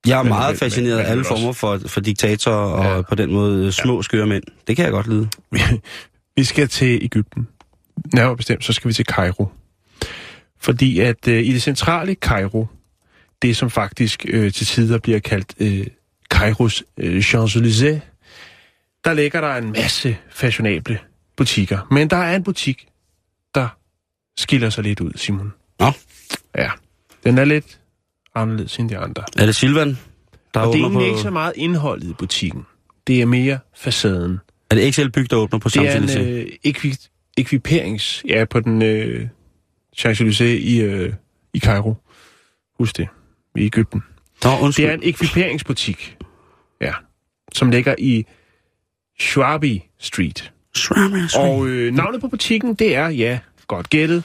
[0.06, 3.02] Jeg er meget fascineret af alle former for, for diktatorer og Ja.
[3.02, 4.44] på den måde øh, små skøre mænd.
[4.66, 5.28] Det kan jeg godt lide.
[6.36, 7.48] Vi skal til Ægypten.
[8.14, 9.48] Nærmere bestemt, så skal vi til Kairo.
[10.60, 12.66] Fordi at øh, i det centrale Kairo,
[13.42, 15.86] det som faktisk øh, til tider bliver kaldt øh,
[16.34, 18.00] Kairos øh, Champs-Élysées,
[19.04, 20.98] der ligger der en masse fashionable
[21.36, 21.78] butikker.
[21.90, 22.86] Men der er en butik,
[23.54, 23.68] der
[24.38, 25.52] skiller sig lidt ud, Simon.
[25.80, 25.86] Nå.
[26.56, 26.70] Ja,
[27.24, 27.80] den er lidt
[28.34, 29.24] anderledes end de andre.
[29.38, 29.98] Er det Silvan,
[30.54, 31.30] der Og det er egentlig ikke så på...
[31.32, 32.66] meget indholdet i butikken.
[33.06, 34.38] Det er mere facaden.
[34.70, 36.46] Er det XL Byg, der åbner på Det er en samtidig?
[36.46, 36.94] øh, ekvi,
[37.36, 38.22] ekviperings...
[38.28, 39.28] Ja, på den øh,
[39.98, 41.12] Champs-Élysées i, øh,
[41.54, 41.94] i Cairo.
[42.78, 43.08] Husk det.
[43.56, 44.02] I Ægypten.
[44.44, 44.86] Nå, undskyld.
[44.86, 46.16] Det er en ekviperingsbutik.
[46.80, 46.92] Ja.
[47.52, 48.26] Som ligger i
[49.20, 50.52] Schwabi Street.
[51.36, 54.22] Og øh, navnet på butikken, det er, ja, godt gættet,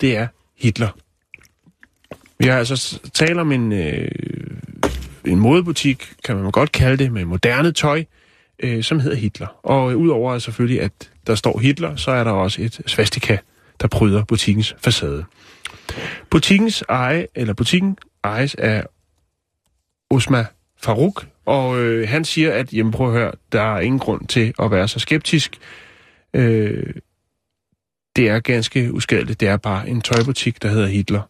[0.00, 0.26] det er
[0.58, 0.88] Hitler.
[2.38, 4.08] Vi har altså talt om en, øh,
[5.24, 8.04] en modebutik, kan man godt kalde det, med moderne tøj,
[8.62, 9.46] øh, som hedder Hitler.
[9.62, 13.36] Og øh, udover selvfølgelig, at der står Hitler, så er der også et svastika,
[13.80, 15.24] der pryder butikkens facade.
[16.30, 18.84] Butikkens eje, eller butikken ejes af
[20.10, 20.46] Osma
[20.82, 24.54] Farouk, og øh, han siger, at jamen, prøv at høre, der er ingen grund til
[24.58, 25.58] at være så skeptisk.
[26.34, 26.94] Øh,
[28.16, 29.40] det er ganske uskadeligt.
[29.40, 31.22] Det er bare en tøjbutik, der hedder Hitler.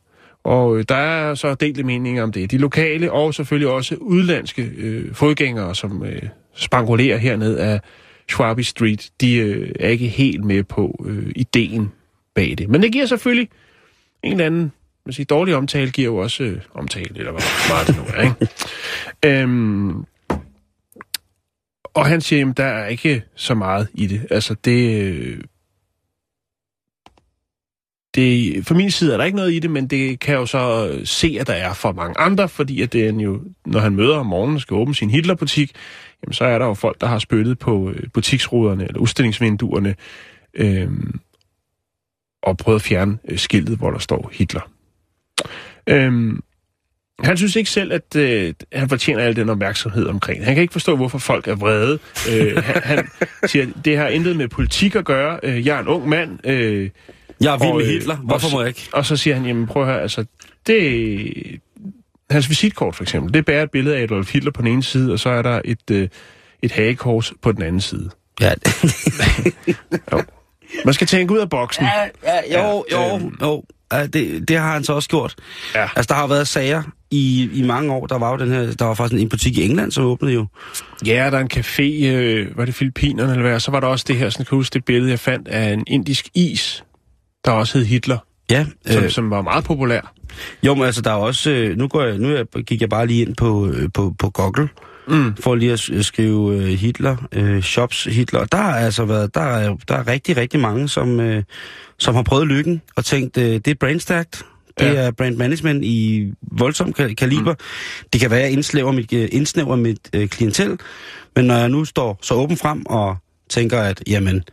[0.45, 2.51] Og øh, der er så delte meninger om det.
[2.51, 6.23] De lokale og selvfølgelig også udlandske øh, fodgængere, som øh,
[6.55, 7.81] spangulerer herned af
[8.29, 11.93] Schwabi Street, de øh, er ikke helt med på øh, ideen
[12.35, 12.69] bag det.
[12.69, 13.49] Men det giver selvfølgelig
[14.23, 14.73] en eller anden
[15.09, 18.23] man siger, dårlig omtale giver jo også øh, omtale, eller hvad meget det nu er,
[18.23, 18.49] ikke?
[19.43, 20.05] øhm,
[21.95, 24.27] og han siger, at der er ikke så meget i det.
[24.31, 25.03] Altså, det...
[25.03, 25.41] Øh,
[28.15, 30.47] det, fra min side er der ikke noget i det, men det kan jeg jo
[30.47, 33.81] så øh, se, at der er for mange andre, fordi at det er jo, når
[33.81, 35.73] han møder om morgenen og skal åbne sin Hitlerbutik,
[36.23, 39.95] jamen så er der jo folk, der har spyttet på øh, butiksruderne eller udstillingsvinduerne
[40.55, 40.91] øh,
[42.43, 44.71] og prøvet at fjerne skiltet, hvor der står Hitler.
[45.89, 46.33] Øh,
[47.25, 50.39] han synes ikke selv, at øh, han fortjener al den opmærksomhed omkring.
[50.39, 50.47] det.
[50.47, 51.99] Han kan ikke forstå, hvorfor folk er vrede.
[52.33, 53.09] Øh, han, han
[53.49, 55.41] siger, det har intet med politik at gøre.
[55.43, 56.47] Øh, jeg er en ung mand.
[56.47, 56.91] Øh,
[57.41, 58.17] Jeg er vild og, med øh, Hitler.
[58.17, 58.89] Hvorfor må jeg ikke?
[58.93, 60.25] og så siger han, jamen prøv at høre, altså,
[60.67, 61.61] det...
[62.31, 65.13] Hans visitkort for eksempel, det bærer et billede af Adolf Hitler på den ene side,
[65.13, 66.09] og så er der et, øh,
[66.63, 68.11] et hagekors på den anden side.
[68.41, 68.53] Ja,
[70.85, 71.85] Man skal tænke ud af boksen.
[71.85, 72.09] ja,
[72.51, 73.37] ja jo, Ja, jo, øhm.
[73.43, 73.65] jo.
[73.91, 75.35] Det, det har han så også gjort.
[75.75, 75.89] Ja.
[75.97, 78.07] Altså, der har været sager i, i mange år.
[78.07, 80.47] Der var jo den her, der var faktisk en butik i England, som åbnede jo.
[81.07, 84.05] Ja, der er en café, øh, var det Filippinerne eller hvad, så var der også
[84.09, 86.85] det her, sådan kan huske det billede, jeg fandt af en indisk is,
[87.45, 88.19] der også hed Hitler,
[88.51, 90.13] Ja, som, øh, som var meget populær.
[90.63, 93.23] jo, men altså, der er også, øh, nu, går jeg, nu gik jeg bare lige
[93.27, 94.69] ind på, øh, på, på Google,
[95.09, 95.37] Mm.
[95.37, 98.45] for lige at skrive øh, Hitler, øh, shops Hitler.
[98.45, 101.43] Der har altså været, der er, der er rigtig, rigtig mange, som, øh,
[101.99, 104.43] som har prøvet lykken og tænkt, øh, det er brandstærkt.
[104.79, 104.95] Det Ja.
[104.95, 107.53] er brand management i voldsom ka- kaliber.
[107.53, 108.09] Mm.
[108.13, 110.79] Det kan være, at jeg indsnæver mit, øh, indsnæver mit øh, klientel,
[111.37, 113.17] men når jeg nu står så åben frem og
[113.51, 114.45] tænker, at jamen,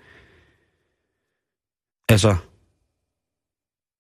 [2.10, 2.36] altså,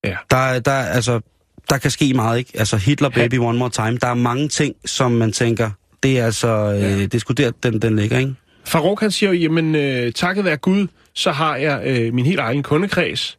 [0.03, 0.17] Ja.
[0.31, 1.21] der, er- der, er- altså,
[1.69, 2.51] der kan ske meget, ikke?
[2.55, 3.97] Altså, Hitler baby one more time.
[3.97, 5.71] Der er mange ting, som man tænker,
[6.05, 7.01] det er altså, øh, Ja.
[7.01, 8.35] det er sgu der, den, den ligger, ikke?
[8.65, 12.39] Farouk han siger jo, jamen øh, takket være Gud, så har jeg øh, min helt
[12.39, 13.37] egen kundekreds,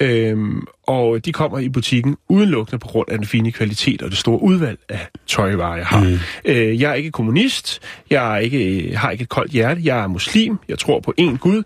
[0.00, 4.18] Øhm, og de kommer i butikken udelukkende på grund af den fine kvalitet og det
[4.18, 6.04] store udvalg af tøjvarer, jeg har.
[6.04, 6.18] Mm.
[6.44, 10.06] Øh, jeg er ikke kommunist, jeg er ikke, har ikke et koldt hjerte, jeg er
[10.06, 11.62] muslim, jeg tror på én Gud,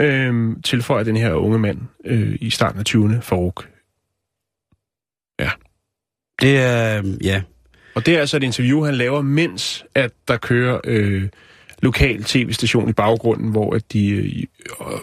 [0.00, 3.68] øhm, tilføjer den her unge mand øh, i starten af 20'erne, Farouk.
[6.40, 7.42] Det er, øh, ja.
[7.94, 11.22] Og det er altså et interview, han laver, mens at der kører øh,
[11.82, 14.24] lokal tv-station i baggrunden, hvor at de øh,
[14.80, 14.98] øh,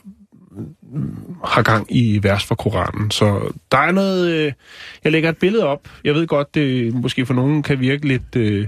[1.45, 3.11] har gang i vers fra Koranen.
[3.11, 4.31] Så der er noget...
[4.31, 4.53] Øh,
[5.03, 5.87] jeg lægger et billede op.
[6.03, 8.67] Jeg ved godt, det måske for nogen kan virke lidt øh,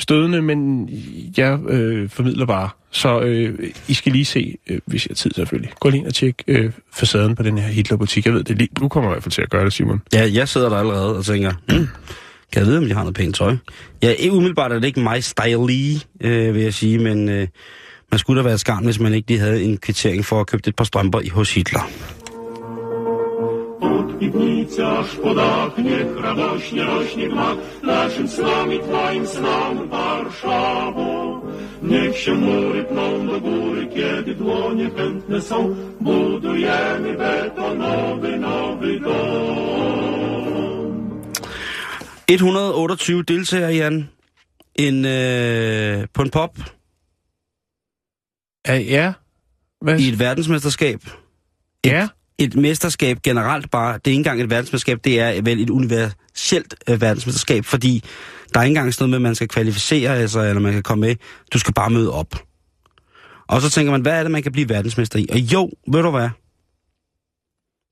[0.00, 0.88] stødende, men
[1.36, 2.70] jeg øh, formidler bare.
[2.90, 5.72] Så øh, I skal lige se, øh, hvis jeg har tid selvfølgelig.
[5.80, 8.26] Gå lige ind og tjek øh, facaden på den her Hitler-butik.
[8.26, 8.68] Jeg ved det lige.
[8.80, 10.02] Nu kommer i hvert fald til at gøre det, Simon.
[10.12, 11.88] ja, jeg sidder der allerede og tænker, hmm,
[12.52, 13.56] kan jeg vide, om de har noget pænt tøj?
[14.02, 17.48] Ja, umiddelbart er det ikke mig style øh, vil jeg sige, men, øh,
[18.10, 20.46] Man skulle da være et skarn, hvis man ikke lige havde en kvittering for at
[20.46, 21.90] købe et par strømper i hos Hitler.
[23.80, 28.78] Pod piwnicy aż po dach, niech radośnie rośnie gmach naszym snom i
[31.82, 34.90] Niech się mury pną do góry, kiedy dłonie
[35.40, 40.17] są, budujemy betonowy nowy dom.
[42.28, 44.08] 128 deltagere, Jan.
[44.74, 46.58] En, øh, på en pop
[48.66, 49.12] Ja, ja.
[49.80, 50.00] Hvad?
[50.00, 51.00] i et verdensmesterskab.
[51.84, 52.08] Et, Ja.
[52.38, 56.74] et mesterskab generelt bare, det er ikke engang et verdensmesterskab, det er vel et universelt
[56.88, 58.04] øh, verdensmesterskab, fordi
[58.54, 60.82] der er ikke engang sådan noget med, at man skal kvalificere altså, eller man kan
[60.82, 61.16] komme med.
[61.52, 62.34] Du skal bare møde op.
[63.48, 65.26] Og så tænker man, hvad er det, man kan blive verdensmester i?
[65.30, 66.28] Og jo, ved du hvad?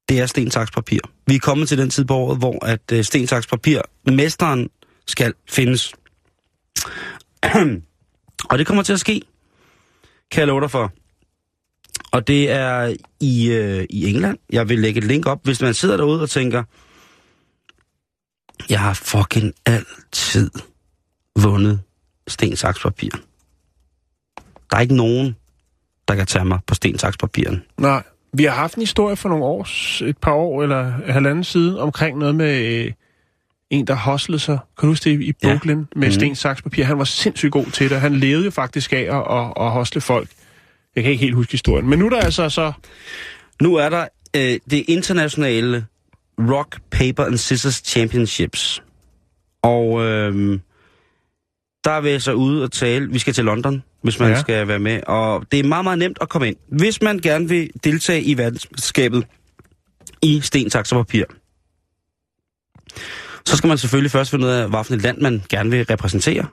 [0.08, 1.00] Det er stensakspapir.
[1.26, 4.68] Vi er kommet til den tid på året, hvor at øh, stensakspapir, mesteren
[5.06, 5.94] skal findes.
[8.50, 9.22] og det kommer til at ske,
[10.30, 10.92] kan jeg love dig for.
[12.12, 14.38] Og det er i, øh, i England.
[14.50, 16.62] Jeg vil lægge et link op, hvis man sidder derude og tænker,
[18.68, 20.50] jeg har fucking altid
[21.36, 21.80] vundet
[22.28, 23.10] stensakspapir.
[24.70, 25.36] Der er ikke nogen,
[26.08, 27.62] der kan tage mig på stensakspapiren.
[27.78, 28.02] Nej.
[28.36, 29.66] Vi har haft en historie for nogle år,
[30.04, 32.92] et par år eller halvanden side, omkring noget med øh,
[33.70, 34.58] en, der hoslede sig.
[34.78, 35.48] Kan du huske det i Ja.
[35.48, 36.10] Brooklyn med Mhm.
[36.12, 36.84] sten, saks, papir?
[36.84, 38.00] Han var sindssygt god til det.
[38.00, 40.28] Han levede jo faktisk af at, at, at hosle folk.
[40.96, 41.88] Jeg kan ikke helt huske historien.
[41.88, 42.72] Men nu er der altså så...
[43.62, 44.06] Nu er der
[44.36, 45.86] øh, det internationale
[46.38, 48.82] Rock, Paper and Scissors Championships.
[49.62, 50.58] Og øh,
[51.84, 53.10] der er vi så ude og tale.
[53.12, 54.34] Vi skal til London, hvis man Ja.
[54.34, 54.40] ja.
[54.40, 55.00] skal være med.
[55.06, 56.56] Og det er meget, meget nemt at komme ind.
[56.68, 59.26] Hvis man gerne vil deltage i verdensmesterskabet
[60.22, 61.24] i sten, saks og papir,
[63.46, 66.46] så skal man selvfølgelig først finde ud af, hvilket land man gerne vil repræsentere.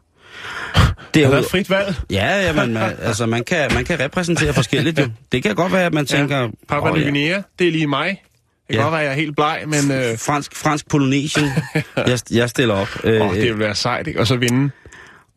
[1.14, 1.96] Det er et frit valg.
[2.12, 5.08] Ja, ja man, man, altså man kan, man kan repræsentere forskelligt jo.
[5.32, 6.50] Det kan godt være, at man tænker...
[6.70, 8.08] Papua "Åh, Ny ja, Guinea, det er lige mig.
[8.10, 8.82] Det kan Ja.
[8.82, 11.50] godt være, at jeg er helt bleg, men øh, Fransk, fransk Polynesien.
[11.98, 12.88] jeg, jeg stiller op.
[13.04, 14.20] Øh, åh, det vil være sejt, ikke?
[14.20, 14.72] Og så vinde.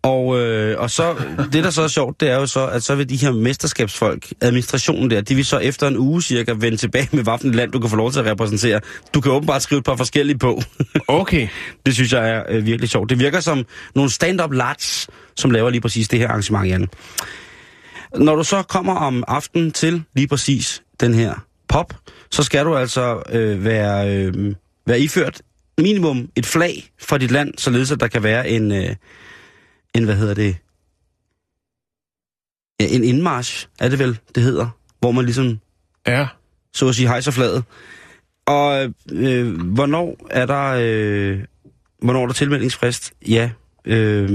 [0.07, 1.15] Og, øh, og så,
[1.53, 4.33] det der så er sjovt, det er jo så, at så vil de her mesterskabsfolk,
[4.41, 7.81] administrationen der, de vil så efter en uge cirka vende tilbage med, hvilken land du
[7.81, 8.81] kan få lov til at repræsentere.
[9.15, 10.63] Du kan åbenbart skrive et par forskellige på.
[11.09, 11.49] Okay.
[11.87, 13.11] det synes jeg er øh, virkelig sjovt.
[13.11, 16.89] Det virker som nogle stand-up lads, som laver lige præcis det her arrangement, Jan.
[18.17, 21.35] Når du så kommer om aftenen til lige præcis den her
[21.69, 21.95] pop,
[22.31, 24.55] så skal du altså øh, være, øh,
[24.87, 25.43] være iført
[25.79, 28.95] minimum et flag for dit land, således at der kan være en, øh,
[29.97, 30.57] en hvad hedder det,
[32.81, 34.69] ja, en indmarsch, er det vel, det hedder,
[35.01, 35.61] hvor man ligesom,
[36.07, 36.29] Ja.
[36.73, 37.65] så at sige, hejser flaget.
[38.47, 41.45] Og øh, hvornår er der, øh,
[42.03, 43.13] hvornår er der tilmeldingsfrist?
[43.29, 43.51] Ja,
[43.85, 44.29] øh,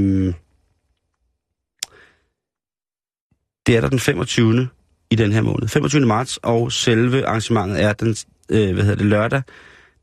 [3.66, 4.70] det er der den 25.
[5.10, 5.68] i den her måned.
[5.68, 6.06] 25.
[6.06, 8.16] marts, og selve arrangementet er den,
[8.50, 9.42] øh, hvad hedder det, lørdag,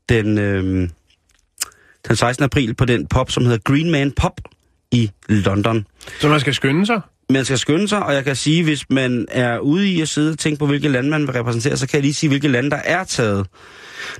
[0.09, 0.89] den, øh,
[2.07, 2.43] den 16.
[2.43, 4.41] april på den pop, som hedder Green Man Pop
[4.91, 5.85] i London.
[6.19, 7.01] Så man skal skynde sig?
[7.33, 10.31] Man skal skynde sig, og jeg kan sige, hvis man er ude i at sidde
[10.31, 12.69] og tænke på, hvilke lande man vil repræsentere, så kan jeg lige sige, hvilke lande
[12.69, 13.47] der er taget.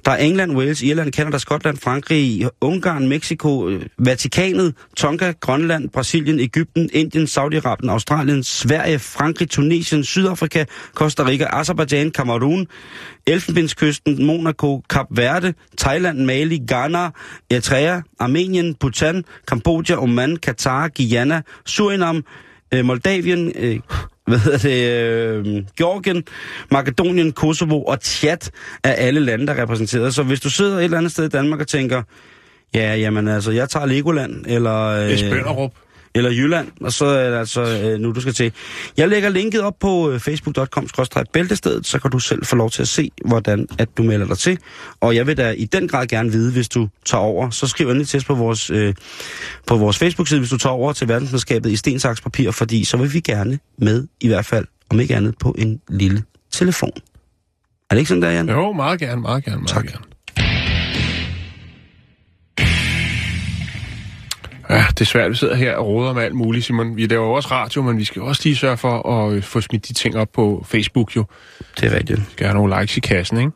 [0.05, 6.39] Der er England, Wales, Irland, Canada, Skotland, Frankrig, Ungarn, Mexico, øh, Vatikanet, Tonga, Grønland, Brasilien,
[6.39, 12.67] Ægypten, Indien, Saudi-Arabien, Australien, Sverige, Frankrig, Tunesien, Sydafrika, Costa Rica, Azerbaijan, Kamerun,
[13.27, 17.09] Elfenbenskysten, Monaco, Kap Verde, Thailand, Mali, Ghana,
[17.49, 22.23] Eritrea, Armenien, Bhutan, Kambodja, Oman, Katar, Guyana, Surinam,
[22.73, 23.79] øh, Moldavien, øh,
[24.27, 26.23] hvad hedder det, øh, Georgien,
[26.71, 28.51] Makedonien, Kosovo og Tjat
[28.83, 30.15] er alle lande, der er repræsenteret.
[30.15, 32.03] Så hvis du sidder et eller andet sted i Danmark og tænker,
[32.73, 34.85] ja, jamen altså, jeg tager Legoland, eller...
[34.85, 35.71] Øh, Esbønderup
[36.15, 38.51] eller Jylland, og så er det altså øh, nu, du skal til.
[38.97, 40.87] Jeg lægger linket op på øh, facebook.com
[41.33, 44.37] bæltestedet, så kan du selv få lov til at se, hvordan at du melder dig
[44.37, 44.57] til.
[44.99, 47.87] Og jeg vil da i den grad gerne vide, hvis du tager over, så skriv
[47.87, 48.93] endelig til os på vores, øh,
[49.67, 52.97] på vores Facebook-side, hvis du tager over til verdensmesterskabet i sten, saks, papir, fordi så
[52.97, 56.91] vil vi gerne med, i hvert fald, om ikke andet, på en lille telefon.
[57.89, 58.49] Er det ikke sådan der, Jan?
[58.49, 59.85] Jo, meget gerne, meget gerne, meget Tak.
[59.85, 60.08] gerne.
[64.69, 66.95] Ja, det er svært, vi sidder her og råder med alt muligt, Simon.
[66.95, 69.87] Vi laver også radio, men vi skal også lige sørge for at øh, få smidt
[69.87, 71.25] de ting op på Facebook, jo.
[71.79, 72.19] Det er rigtigt.
[72.19, 73.51] Vi skal have nogle likes i kassen, ikke?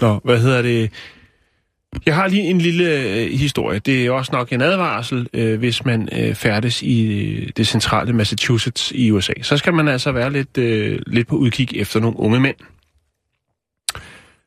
[0.00, 0.90] Nå, hvad hedder det?
[2.06, 3.78] Jeg har lige en lille øh, historie.
[3.78, 8.12] Det er også nok en advarsel, øh, hvis man øh, færdes i øh, det centrale
[8.12, 9.32] Massachusetts i USA.
[9.42, 12.56] Så skal man altså være lidt, øh, lidt på udkig efter nogle unge mænd.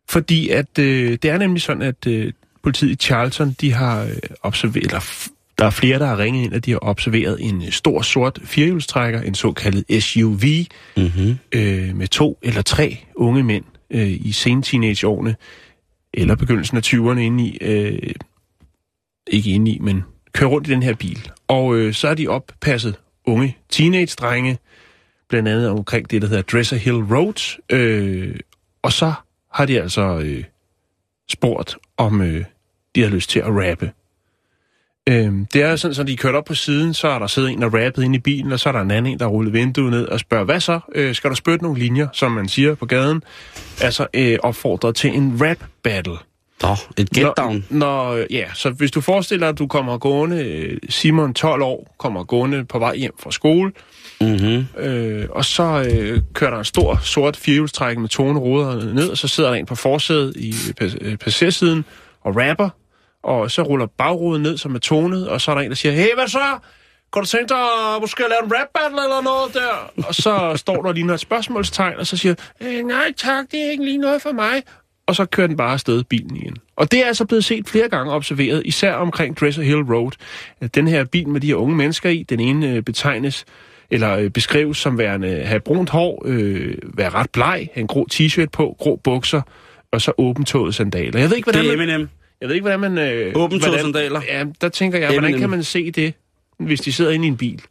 [0.09, 2.33] Fordi at øh, det er nemlig sådan, at øh,
[2.63, 5.29] politiet i Charlton, de har øh, observeret, eller
[5.63, 8.39] der er flere, der har ringet ind, at de har observeret en øh, stor sort
[8.43, 10.41] firehjulstrækker, en såkaldet SUV,
[10.97, 11.37] Mm-hmm.
[11.51, 15.35] øh, med to eller tre unge mænd øh, i sen teenageårene,
[16.13, 18.13] eller begyndelsen af 20'erne inde i, øh,
[19.27, 20.03] ikke inde i, men
[20.33, 21.31] kører rundt i den her bil.
[21.47, 22.95] Og øh, så er de oppasset
[23.25, 24.57] unge teenage-drenge,
[25.29, 28.35] blandt andet omkring det, der hedder Dresser Hill Road, øh,
[28.81, 29.13] og så
[29.53, 30.43] har de altså øh,
[31.29, 32.45] spurgt, om øh,
[32.95, 33.91] de har lyst til at rappe.
[35.09, 37.51] Øhm, det er sådan, at de er kørt op på siden, så er der siddet
[37.51, 39.53] en og rappet ind i bilen, og så er der en anden en, der rullet
[39.53, 40.79] vinduet ned og spørger, hvad så?
[40.95, 43.23] Øh, skal der spytte nogle linjer, som man siger på gaden?
[43.81, 46.17] Altså øh, opfordret til en rap battle.
[46.61, 47.65] Nå, et get down.
[47.69, 47.77] Når,
[48.15, 51.95] når, ja, så hvis du forestiller dig, at du kommer gående, øh, Simon 12 år,
[51.99, 53.71] kommer gående på vej hjem fra skole,
[54.21, 54.65] Mm-hmm.
[54.83, 59.17] øh, og så øh, kører der en stor sort firehjulstræk med tone ruder ned, og
[59.17, 60.53] så sidder der en på forsædet i
[61.01, 61.85] øh, passagersiden
[62.21, 62.69] og rapper,
[63.23, 65.93] og så ruller bagruden ned, som er tonet, og så er der en, der siger,
[65.93, 66.57] hey, hvad så?
[67.13, 67.57] Kan du tænke dig
[67.95, 70.03] at måske lave en rap battle eller noget der?
[70.07, 73.71] Og så står der lige noget spørgsmålstegn, og så siger, øh, nej tak, det er
[73.71, 74.63] ikke lige noget for mig.
[75.07, 76.55] Og så kører den bare afsted bilen igen.
[76.75, 80.11] Og det er altså blevet set flere gange observeret, især omkring Dresser Hill Road.
[80.61, 83.45] At den her bil med de her unge mennesker i, den ene øh, betegnes
[83.91, 88.07] eller øh, beskrives som værende have brunt hår, øh, være ret bleg, have en grå
[88.13, 89.41] t-shirt på, grå bukser,
[89.91, 91.19] og så åbentåede sandaler.
[91.19, 92.09] Jeg ved ikke, hvordan Det er man...
[92.43, 92.97] Jeg ved ikke, hvordan man...
[92.97, 94.21] Øh, hvordan- sandaler?
[94.27, 96.13] Ja, der tænker jeg, hvordan kan man se det,
[96.59, 97.61] hvis de sidder inde i en bil?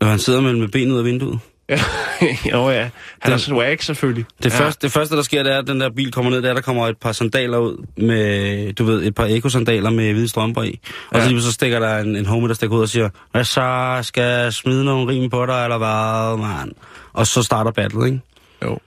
[0.00, 1.40] Og han sidder med, med benet ud af vinduet.
[1.68, 1.78] Ja,
[2.52, 2.90] jo ja.
[3.20, 4.24] Han er Det- swag selvfølgelig.
[4.42, 4.58] Det, ja.
[4.64, 6.60] første, det første, der sker, det er, at den der bil kommer ned, der, der
[6.60, 10.80] kommer et par sandaler ud med, du ved, et par ekosandaler med hvide strømper i.
[11.10, 11.28] Og Ja.
[11.28, 14.22] så, så stikker der en, en homie, der stikker ud og siger, hvad så, skal
[14.22, 16.72] jeg smide nogle rim på dig, eller hvad, mand?
[17.12, 18.20] Og så starter battle, ikke?
[18.64, 18.78] Jo.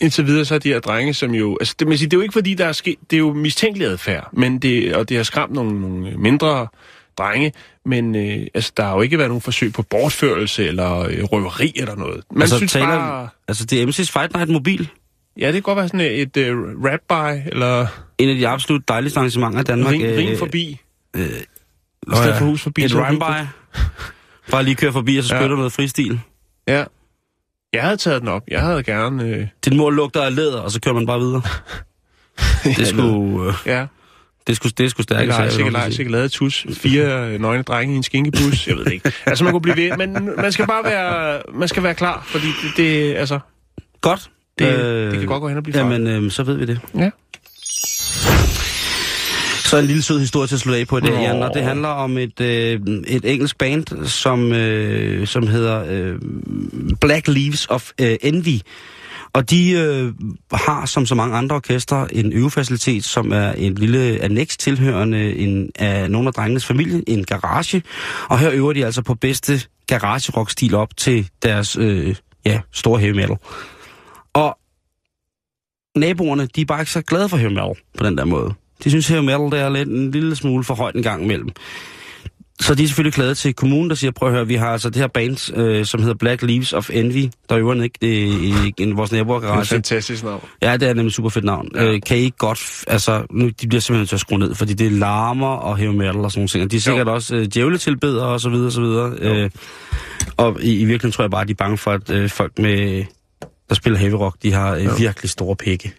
[0.00, 1.56] Indtil videre så er de her drenge, som jo...
[1.60, 2.96] Altså, det, man siger, det er jo ikke fordi, der er sket...
[3.10, 6.68] Det er jo mistænkelig adfærd, men det, og det har skræmt nogle, nogle mindre
[7.18, 7.52] drenge,
[7.84, 11.72] men øh, altså, der har jo ikke været nogen forsøg på bortførelse eller øh, røveri
[11.76, 12.24] eller noget.
[12.32, 13.28] Man altså, synes taler, bare...
[13.48, 14.88] altså, det er MC's Fight Night mobil.
[15.38, 17.86] Ja, det kan godt være sådan et øh, rap by, eller
[18.18, 19.92] En af de absolut dejligste arrangementer i Danmark.
[19.92, 20.80] ring, øh, ring forbi.
[21.16, 22.84] Øh, I stedet for hus forbi.
[22.84, 23.46] Et rhyme by.
[24.50, 25.40] Bare lige køre forbi, og så Ja.
[25.40, 25.58] spytter ja.
[25.58, 26.20] noget fristil.
[26.68, 26.84] Ja.
[27.76, 28.42] Jeg havde taget den op.
[28.48, 29.24] Jeg havde gerne...
[29.24, 31.42] Øh, Din mor lugter af læder, og så kører man bare videre.
[32.76, 33.86] Det sgu, øh, ja.
[34.46, 35.10] det sgu, det.
[35.10, 36.66] Eller sikkert lege, sikkert lavet tus.
[36.72, 38.68] Fire øh, nøgne drenge i en skinkebus.
[38.68, 39.12] Jeg ved det ikke.
[39.26, 42.46] Altså, man kunne blive ved, men man skal bare være, man skal være klar, fordi
[42.46, 43.38] det, det altså,
[44.00, 44.30] Godt.
[44.58, 46.08] det, øh, det kan godt gå hen og blive farligt.
[46.08, 46.80] Jamen, øh, så ved vi det.
[46.94, 47.10] Ja.
[49.66, 51.20] Så en lille sød historie til at slutte af på dag, Nå.
[51.20, 56.18] Jan, og det handler om et, øh, et engelsk band, som, øh, som hedder øh,
[57.00, 58.60] Black Leaves of øh, Envy.
[59.32, 60.12] Og de øh,
[60.52, 65.70] har, som så mange andre orkestre, en øvefacilitet, som er en lille annex tilhørende en,
[65.78, 67.82] af nogle af drengenes familie, en garage.
[68.28, 72.14] Og her øver de altså på bedste garage-rock-stil op til deres øh,
[72.44, 73.36] ja, store heavy metal.
[74.34, 74.58] Og
[75.96, 78.54] naboerne, de er bare ikke så glade for heavy metal på den der måde.
[78.84, 81.48] De synes, heavy metal det er lidt, en lille smule for højt en gang imellem.
[82.60, 84.90] Så de er selvfølgelig glade til kommunen, der siger, prøv at høre, vi har altså
[84.90, 88.72] det her band, øh, som hedder Black Leaves of Envy, der øver ikke i, i,
[88.78, 90.40] i vores Det er fantastisk navn.
[90.62, 91.68] Ja, det er nemlig super fedt navn.
[91.74, 91.84] Ja.
[91.84, 94.74] Øh, kan I ikke godt, altså, nu, de bliver simpelthen til at skrue ned, fordi
[94.74, 96.64] det er larmer og heavy metal og sådan nogle ting.
[96.64, 97.14] Og de er sikkert Jo.
[97.14, 99.12] også øh, djævletilbedere og så videre og så videre.
[99.20, 99.50] Øh,
[100.36, 102.58] og i, i virkeligheden tror jeg bare, at de er bange for, at øh, folk
[102.58, 103.04] med,
[103.68, 105.92] der spiller heavy rock, de har øh, virkelig store pikke.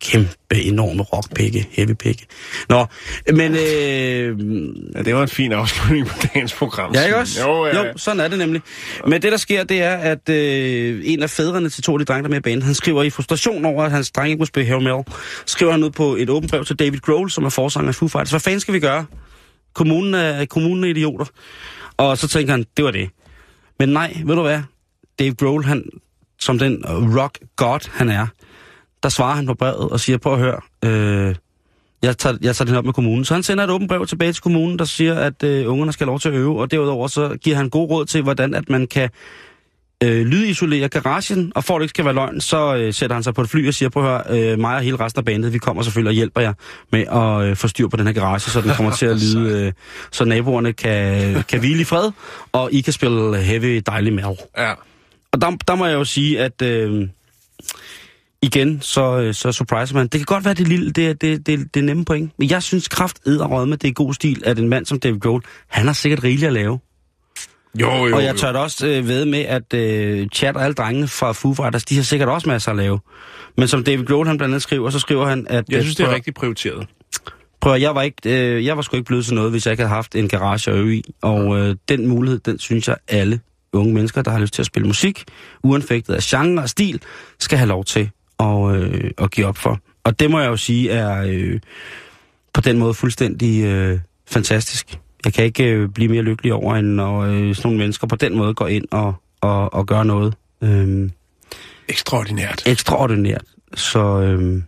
[0.00, 2.26] Kæmpe, enorme rockpikke, heavy pikke.
[2.68, 2.86] Nå,
[3.32, 3.56] men...
[3.56, 4.38] Øh,
[4.94, 6.94] Ja, det var en fin afslutning på dagens program.
[6.94, 7.46] Ja, ikke også?
[7.46, 7.86] Jo, ja.
[7.86, 8.62] jo, sådan er det nemlig.
[9.06, 12.04] Men det, der sker, det er, at øh, en af fædrene til to af de
[12.04, 14.38] drenge, der er med i banen, han skriver i frustration over, at hans dreng ikke
[14.38, 15.04] må spille heavy metal,
[15.46, 18.08] skriver han ud på et åbent brev til David Grohl, som er forsanger af Foo
[18.08, 18.30] Fighters.
[18.30, 19.06] Hvad fanden skal vi gøre?
[19.74, 21.24] Kommunen er, kommunen er idioter.
[21.96, 23.10] Og så tænker han, det var det.
[23.78, 24.60] Men nej, ved du hvad?
[25.18, 25.84] Dave Grohl, han,
[26.40, 26.84] som den
[27.18, 28.26] rock god han er,
[29.02, 31.34] der svarer han på brevet og siger, prøv at høre, øh,
[32.02, 33.24] jeg tager, jeg tager den op med kommunen.
[33.24, 36.04] Så han sender et åbent brev tilbage til kommunen, der siger, at øh, ungerne skal
[36.04, 38.70] have lov til at øve, og derudover så giver han god råd til, hvordan at
[38.70, 39.10] man kan
[40.04, 43.22] øh, lydisolere garagen, og for at det ikke skal være løgn, så øh, sætter han
[43.22, 45.24] sig på et fly og siger, prøv at høre, øh, mig og hele resten af
[45.24, 46.52] bandet, vi kommer selvfølgelig og hjælper jer
[46.92, 49.66] med at øh, få styr på den her garage, så den kommer til at lyde,
[49.66, 49.72] øh,
[50.10, 52.10] så naboerne kan, kan hvile i fred,
[52.52, 54.36] og I kan spille heavy, dejlig metal.
[54.58, 54.72] ja.
[55.32, 57.08] Og der, der må jeg jo sige, at øh,
[58.42, 60.02] igen, så, øh, så surpriser man.
[60.06, 62.32] Det kan godt være, det lille, det, er- det, det, det er nemme point.
[62.38, 65.20] Men jeg synes kraft og med det er god stil, at en mand som David
[65.20, 66.78] Grohl, han har sikkert rigeligt at lave.
[67.80, 70.74] Jo, jo, og jeg tør da også øh, ved med, at øh, Chad og alle
[70.74, 73.00] drengene fra Foo Fighters, de har sikkert også masser at lave.
[73.56, 75.64] Men som David Grohl, han blandt andet skriver, så skriver han, at...
[75.68, 76.86] Jeg synes, det er prøv- rigtig prioriteret.
[77.60, 78.16] Prøv jeg var, ikke,
[78.56, 80.70] øh, jeg var sgu ikke blevet til noget, hvis jeg ikke havde haft en garage
[80.70, 81.02] at øve i.
[81.22, 83.40] Og øh, den mulighed, den synes jeg, alle
[83.72, 85.24] unge mennesker, der har lyst til at spille musik,
[85.62, 87.00] uanfægtet af genre og stil,
[87.38, 88.10] skal have lov til
[88.40, 89.78] at, øh, at give op for.
[90.04, 91.60] Og det må jeg jo sige er øh,
[92.52, 93.98] på den måde fuldstændig øh,
[94.30, 94.98] fantastisk.
[95.24, 98.16] Jeg kan ikke øh, blive mere lykkelig over, end når øh, sådan nogle mennesker på
[98.16, 101.10] den måde går ind og, og, og gør noget øh,
[101.88, 102.62] Ekstraordinært.
[102.66, 103.44] ekstraordinært.
[103.74, 104.62] Så, øh,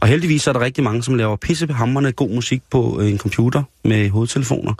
[0.00, 3.62] og heldigvis er der rigtig mange, som laver pissehammerende god musik på øh, en computer
[3.84, 4.74] med hovedtelefoner.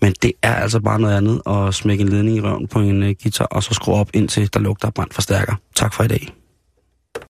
[0.00, 3.02] Men det er altså bare noget andet at smække en ledning i røven på en
[3.02, 5.54] øh, guitar, og så skrue op indtil der lugter brændt forstærker.
[5.74, 6.37] Tak for i dag.